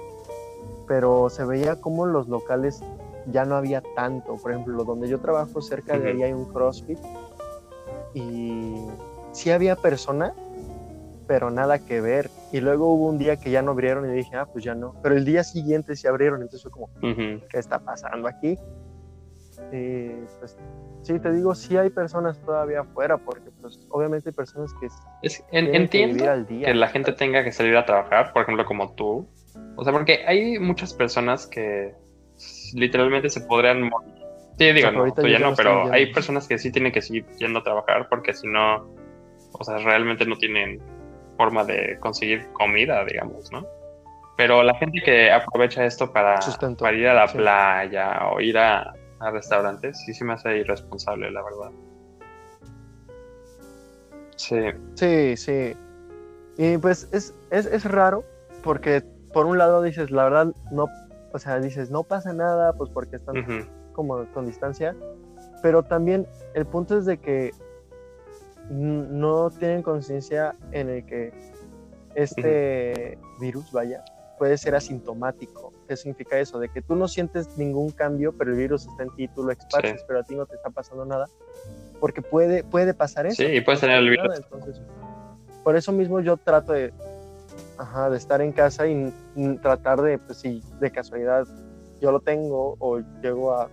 pero 0.87 1.29
se 1.29 1.43
veía 1.43 1.75
como 1.81 2.05
los 2.05 2.27
locales 2.27 2.81
ya 3.27 3.45
no 3.45 3.55
había 3.55 3.83
tanto. 3.95 4.35
Por 4.37 4.51
ejemplo, 4.51 4.83
donde 4.83 5.07
yo 5.07 5.19
trabajo 5.19 5.61
cerca 5.61 5.99
de 5.99 6.11
ahí 6.11 6.23
hay 6.23 6.33
un 6.33 6.45
CrossFit 6.45 6.99
y 8.13 8.75
sí 9.33 9.51
había 9.51 9.75
personas, 9.75 10.31
pero 11.27 11.51
nada 11.51 11.79
que 11.79 11.99
ver. 11.99 12.29
Y 12.51 12.61
luego 12.61 12.93
hubo 12.93 13.07
un 13.07 13.17
día 13.17 13.35
que 13.35 13.51
ya 13.51 13.61
no 13.61 13.71
abrieron 13.71 14.09
y 14.09 14.13
dije, 14.13 14.35
ah, 14.37 14.45
pues 14.45 14.63
ya 14.63 14.75
no. 14.75 14.95
Pero 15.03 15.15
el 15.15 15.25
día 15.25 15.43
siguiente 15.43 15.95
sí 15.95 16.07
abrieron, 16.07 16.41
entonces 16.41 16.61
fue 16.63 16.71
como, 16.71 16.89
qué 17.01 17.57
está 17.57 17.79
pasando 17.79 18.27
aquí. 18.27 18.57
Y 19.71 20.09
pues 20.39 20.57
sí, 21.01 21.19
te 21.19 21.31
digo, 21.31 21.53
sí 21.55 21.77
hay 21.77 21.89
personas 21.89 22.39
todavía 22.41 22.81
afuera, 22.81 23.17
porque 23.17 23.49
pues 23.61 23.79
obviamente 23.89 24.29
hay 24.29 24.33
personas 24.35 24.73
que 24.79 24.87
Es- 25.21 25.43
en- 25.51 25.65
que 25.71 25.77
entiendo 25.77 26.15
vivir 26.15 26.29
al 26.29 26.45
día. 26.47 26.67
que 26.67 26.73
la 26.73 26.87
gente 26.87 27.13
tenga 27.13 27.43
que 27.43 27.51
salir 27.51 27.75
a 27.77 27.85
trabajar, 27.85 28.31
por 28.33 28.43
ejemplo, 28.43 28.65
como 28.65 28.93
tú. 28.95 29.27
O 29.75 29.83
sea, 29.83 29.91
porque 29.93 30.23
hay 30.27 30.59
muchas 30.59 30.93
personas 30.93 31.47
que 31.47 31.93
literalmente 32.73 33.29
se 33.29 33.41
podrían 33.41 33.81
morir. 33.83 34.13
Sí, 34.57 34.71
digo, 34.71 34.89
sea, 34.89 34.91
no, 34.91 35.13
tú 35.13 35.27
ya 35.27 35.39
no, 35.39 35.53
pero 35.53 35.91
hay 35.91 36.13
personas 36.13 36.47
que 36.47 36.57
sí 36.57 36.71
tienen 36.71 36.91
que 36.93 37.01
seguir 37.01 37.25
yendo 37.39 37.59
a 37.59 37.63
trabajar 37.63 38.07
porque 38.09 38.33
si 38.33 38.47
no, 38.47 38.87
o 39.51 39.63
sea, 39.63 39.77
realmente 39.79 40.25
no 40.25 40.37
tienen 40.37 40.79
forma 41.37 41.65
de 41.65 41.97
conseguir 41.99 42.47
comida, 42.53 43.03
digamos, 43.03 43.51
¿no? 43.51 43.65
Pero 44.37 44.63
la 44.63 44.75
gente 44.75 45.01
que 45.03 45.29
aprovecha 45.31 45.85
esto 45.85 46.11
para, 46.11 46.39
para 46.77 46.97
ir 46.97 47.07
a 47.07 47.13
la 47.13 47.27
sí. 47.27 47.37
playa 47.37 48.29
o 48.31 48.39
ir 48.39 48.57
a, 48.57 48.93
a 49.19 49.31
restaurantes, 49.31 49.97
sí 50.05 50.13
se 50.13 50.25
me 50.25 50.33
hace 50.33 50.57
irresponsable, 50.57 51.31
la 51.31 51.43
verdad. 51.43 51.71
Sí. 54.35 54.61
Sí, 54.95 55.37
sí. 55.37 55.75
Y 56.57 56.77
pues 56.77 57.09
es, 57.11 57.33
es, 57.49 57.65
es 57.65 57.85
raro, 57.85 58.23
porque 58.63 59.03
por 59.33 59.45
un 59.45 59.57
lado 59.57 59.81
dices, 59.81 60.11
la 60.11 60.23
verdad, 60.23 60.53
no, 60.71 60.87
o 61.33 61.39
sea, 61.39 61.59
dices, 61.59 61.91
no 61.91 62.03
pasa 62.03 62.33
nada, 62.33 62.73
pues 62.73 62.89
porque 62.89 63.17
están 63.17 63.67
como 63.93 64.25
con 64.33 64.45
distancia, 64.45 64.95
pero 65.61 65.83
también 65.83 66.27
el 66.53 66.65
punto 66.65 66.97
es 66.97 67.05
de 67.05 67.17
que 67.17 67.51
no 68.69 69.49
tienen 69.51 69.83
conciencia 69.83 70.55
en 70.71 70.89
el 70.89 71.05
que 71.05 71.33
este 72.15 73.17
virus, 73.39 73.71
vaya, 73.71 74.03
puede 74.37 74.57
ser 74.57 74.75
asintomático. 74.75 75.71
¿Qué 75.87 75.95
significa 75.97 76.39
eso? 76.39 76.59
De 76.59 76.69
que 76.69 76.81
tú 76.81 76.95
no 76.95 77.07
sientes 77.07 77.49
ningún 77.57 77.91
cambio, 77.91 78.33
pero 78.37 78.51
el 78.51 78.57
virus 78.57 78.87
está 78.87 79.03
en 79.03 79.09
ti, 79.15 79.27
tú 79.27 79.43
lo 79.43 79.51
esparces, 79.51 79.99
Sí. 79.99 80.05
pero 80.07 80.19
a 80.19 80.23
ti 80.23 80.35
no 80.35 80.45
te 80.45 80.55
está 80.55 80.69
pasando 80.69 81.05
nada, 81.05 81.27
porque 81.99 82.21
puede, 82.21 82.63
puede 82.63 82.93
pasar 82.93 83.25
eso. 83.27 83.43
Sí, 83.43 83.45
y 83.45 83.61
puedes 83.61 83.81
no 83.81 83.87
tener 83.87 83.99
el 83.99 84.09
virus. 84.09 84.27
nada, 84.27 84.37
entonces, 84.37 84.81
por 85.63 85.75
eso 85.75 85.91
mismo 85.91 86.19
yo 86.21 86.37
trato 86.37 86.73
de, 86.73 86.93
ajá, 87.77 88.09
de 88.09 88.17
estar 88.17 88.41
en 88.41 88.51
casa 88.51 88.87
y 88.87 89.13
tratar 89.61 90.01
de, 90.01 90.17
pues 90.17 90.39
si 90.39 90.61
de 90.79 90.91
casualidad 90.91 91.45
yo 92.01 92.11
lo 92.11 92.19
tengo 92.19 92.75
o 92.79 92.99
llego 93.21 93.53
a, 93.53 93.69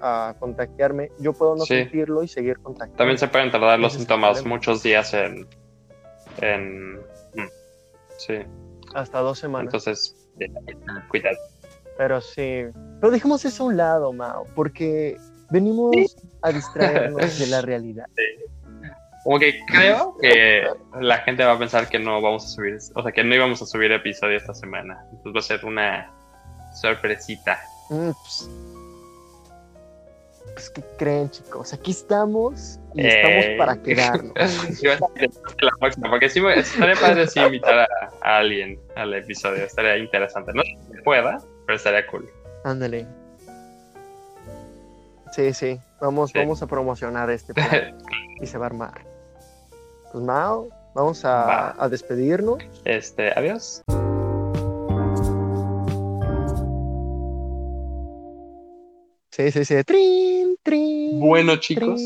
a 0.00 0.34
contagiarme, 0.38 1.10
yo 1.18 1.32
puedo 1.32 1.56
no 1.56 1.64
Sí. 1.64 1.74
sentirlo 1.74 2.22
y 2.22 2.28
seguir 2.28 2.58
contagiando. 2.60 2.96
También 2.98 3.18
se 3.18 3.28
pueden 3.28 3.50
tardar 3.50 3.78
los 3.78 3.94
síntomas 3.94 4.44
muchos 4.44 4.82
días 4.82 5.12
en. 5.14 5.46
en 6.40 6.96
mm, 6.96 7.48
sí, 8.18 8.34
Hasta 8.94 9.20
dos 9.20 9.38
semanas. 9.38 9.66
entonces, 9.66 10.14
cuidado. 11.08 11.36
Pero 11.98 12.20
sí. 12.20 12.64
Pero 13.00 13.10
dejemos 13.10 13.44
eso 13.44 13.64
a 13.64 13.66
un 13.66 13.76
lado, 13.76 14.12
Mao, 14.12 14.46
porque 14.54 15.16
venimos 15.50 16.16
a 16.42 16.50
distraernos 16.52 17.38
de 17.38 17.46
la 17.46 17.62
realidad. 17.62 18.06
Como 19.24 19.38
que 19.40 19.58
creo 19.66 20.16
que 20.20 20.62
la 21.00 21.18
gente 21.18 21.44
va 21.44 21.52
a 21.52 21.58
pensar 21.58 21.88
que 21.88 21.98
no 21.98 22.20
vamos 22.22 22.44
a 22.44 22.48
subir, 22.48 22.78
o 22.94 23.02
sea, 23.02 23.10
que 23.10 23.24
no 23.24 23.34
íbamos 23.34 23.60
a 23.60 23.66
subir 23.66 23.90
episodio 23.90 24.36
esta 24.36 24.54
semana. 24.54 25.04
Entonces 25.10 25.34
va 25.34 25.38
a 25.40 25.42
ser 25.58 25.64
una 25.66 26.12
sorpresita. 26.80 27.58
Mm, 27.90 28.10
pues, 28.12 28.50
pues, 30.54 30.70
¿qué 30.70 30.82
creen, 30.96 31.28
chicos? 31.30 31.72
Aquí 31.72 31.90
estamos 31.90 32.78
y 32.94 33.04
estamos 33.06 33.44
Eh. 33.46 33.54
para 33.58 33.76
quedarnos. 33.82 34.32
La 35.60 35.70
próxima, 35.80 36.08
porque 36.10 36.28
sí, 36.28 36.40
estaría 36.54 36.94
padre 36.94 37.26
si 37.26 37.40
invitar 37.40 37.80
a, 37.80 37.86
a 38.22 38.36
alguien 38.38 38.78
al 38.94 39.12
episodio. 39.12 39.64
Estaría 39.64 39.96
interesante. 39.98 40.52
No 40.54 40.62
sé 40.62 40.76
si 40.94 41.02
pueda, 41.02 41.38
pero 41.66 41.76
estaría 41.76 42.06
cool. 42.06 42.28
Ándale. 42.64 43.06
Sí, 45.32 45.52
sí. 45.52 45.78
Vamos, 46.00 46.30
Sí. 46.30 46.38
vamos 46.38 46.62
a 46.62 46.66
promocionar 46.66 47.30
este 47.30 47.52
plan 47.52 47.98
y 48.40 48.46
se 48.46 48.56
va 48.58 48.66
a 48.66 48.68
armar. 48.68 49.04
Pues 50.12 50.24
Mao, 50.24 50.68
vamos 50.94 51.24
a, 51.24 51.46
Va. 51.46 51.74
a 51.78 51.88
despedirnos. 51.88 52.58
Este, 52.84 53.30
adiós. 53.38 53.82
Sí, 59.30 59.50
sí, 59.50 59.64
sí. 59.64 59.74
¡Trin! 59.84 60.56
Bueno, 61.20 61.56
chicos, 61.56 62.00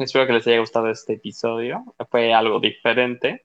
espero 0.00 0.26
que 0.26 0.32
les 0.32 0.46
haya 0.46 0.58
gustado 0.58 0.90
este 0.90 1.14
episodio. 1.14 1.84
Fue 2.10 2.34
algo 2.34 2.58
diferente. 2.60 3.44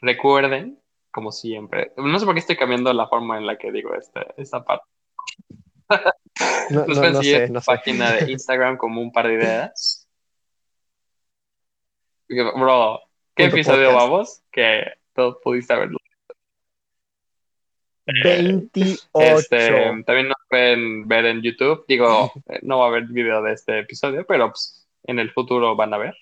Recuerden, 0.00 0.78
como 1.16 1.32
siempre, 1.32 1.92
no 1.96 2.18
sé 2.18 2.26
por 2.26 2.34
qué 2.34 2.40
estoy 2.40 2.56
cambiando 2.56 2.92
la 2.92 3.08
forma 3.08 3.38
en 3.38 3.46
la 3.46 3.56
que 3.56 3.72
digo 3.72 3.94
este, 3.94 4.20
esta 4.36 4.62
parte. 4.62 4.84
No, 6.68 6.84
Nos 6.86 6.98
no, 6.98 7.10
no 7.10 7.22
sé, 7.22 7.44
en 7.44 7.52
no 7.54 7.60
sé. 7.60 7.66
página 7.66 8.12
de 8.12 8.32
Instagram 8.32 8.76
como 8.76 9.00
un 9.00 9.10
par 9.10 9.28
de 9.28 9.34
ideas. 9.34 10.06
Bro, 12.28 13.00
¿qué 13.34 13.44
episodio 13.44 13.92
podcast. 13.92 14.10
vamos? 14.10 14.42
Que 14.50 14.82
todos 15.14 15.38
pudiste 15.42 15.72
haberlo. 15.72 15.96
28. 18.04 19.00
Este, 19.14 20.02
también 20.04 20.28
nos 20.28 20.36
pueden 20.50 21.08
ver 21.08 21.24
en 21.24 21.40
YouTube. 21.40 21.86
Digo, 21.88 22.32
eh, 22.50 22.58
no 22.60 22.80
va 22.80 22.86
a 22.86 22.88
haber 22.88 23.04
video 23.04 23.40
de 23.42 23.54
este 23.54 23.78
episodio, 23.78 24.26
pero 24.26 24.48
pues, 24.48 24.86
en 25.04 25.18
el 25.18 25.30
futuro 25.32 25.74
van 25.76 25.94
a 25.94 25.98
ver 25.98 26.14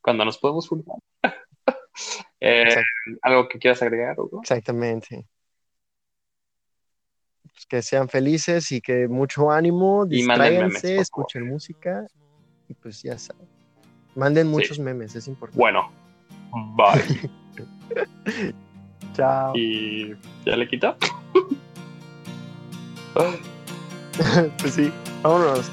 cuando 0.00 0.24
nos 0.24 0.38
podemos 0.38 0.66
juntar. 0.66 0.96
Eh. 2.40 2.74
¿Algo 3.22 3.48
que 3.48 3.58
quieras 3.58 3.82
agregar, 3.82 4.18
Hugo? 4.18 4.40
Exactamente. 4.42 5.26
Pues 7.42 7.66
que 7.66 7.82
sean 7.82 8.08
felices 8.08 8.70
y 8.72 8.80
que 8.80 9.08
mucho 9.08 9.50
ánimo, 9.50 10.06
Y 10.10 10.22
manden 10.24 10.58
memes, 10.58 10.72
distráiganse, 10.72 10.88
favor. 10.88 11.02
escuchen 11.02 11.46
música 11.48 12.06
y 12.68 12.74
pues 12.74 13.02
ya 13.02 13.16
saben. 13.18 13.48
Manden 14.14 14.48
muchos 14.48 14.78
memes, 14.78 15.14
es 15.14 15.28
importante. 15.28 15.58
Bueno, 15.58 15.90
bye. 16.76 17.30
Chao. 19.14 19.52
¿Y 19.56 20.14
ya 20.44 20.56
le 20.56 20.68
quito? 20.68 20.96
pues 24.58 24.74
sí, 24.74 24.92
vámonos. 25.22 25.70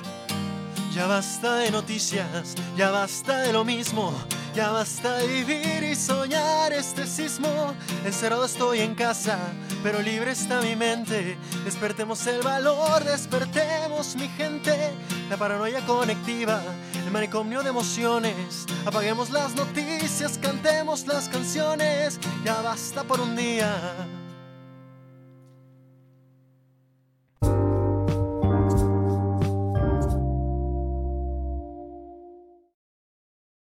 Ya 0.93 1.07
basta 1.07 1.55
de 1.57 1.71
noticias, 1.71 2.55
ya 2.77 2.91
basta 2.91 3.41
de 3.41 3.51
lo 3.51 3.65
mismo, 3.65 4.13
ya 4.53 4.71
basta 4.71 5.17
vivir 5.23 5.83
y 5.83 5.95
soñar 5.95 6.73
este 6.73 7.07
sismo. 7.07 7.73
Encerrado 8.05 8.45
estoy 8.45 8.79
en 8.79 8.93
casa, 8.93 9.37
pero 9.81 10.01
libre 10.01 10.31
está 10.31 10.61
mi 10.61 10.75
mente. 10.75 11.37
Despertemos 11.65 12.25
el 12.27 12.41
valor, 12.41 13.03
despertemos 13.03 14.15
mi 14.15 14.27
gente. 14.29 14.91
La 15.29 15.37
paranoia 15.37 15.81
conectiva, 15.85 16.61
el 17.05 17.11
manicomio 17.11 17.63
de 17.63 17.69
emociones. 17.69 18.65
Apaguemos 18.85 19.31
las 19.31 19.55
noticias, 19.55 20.37
cantemos 20.37 21.07
las 21.07 21.29
canciones. 21.29 22.19
Ya 22.43 22.61
basta 22.61 23.03
por 23.03 23.19
un 23.19 23.35
día 23.35 23.75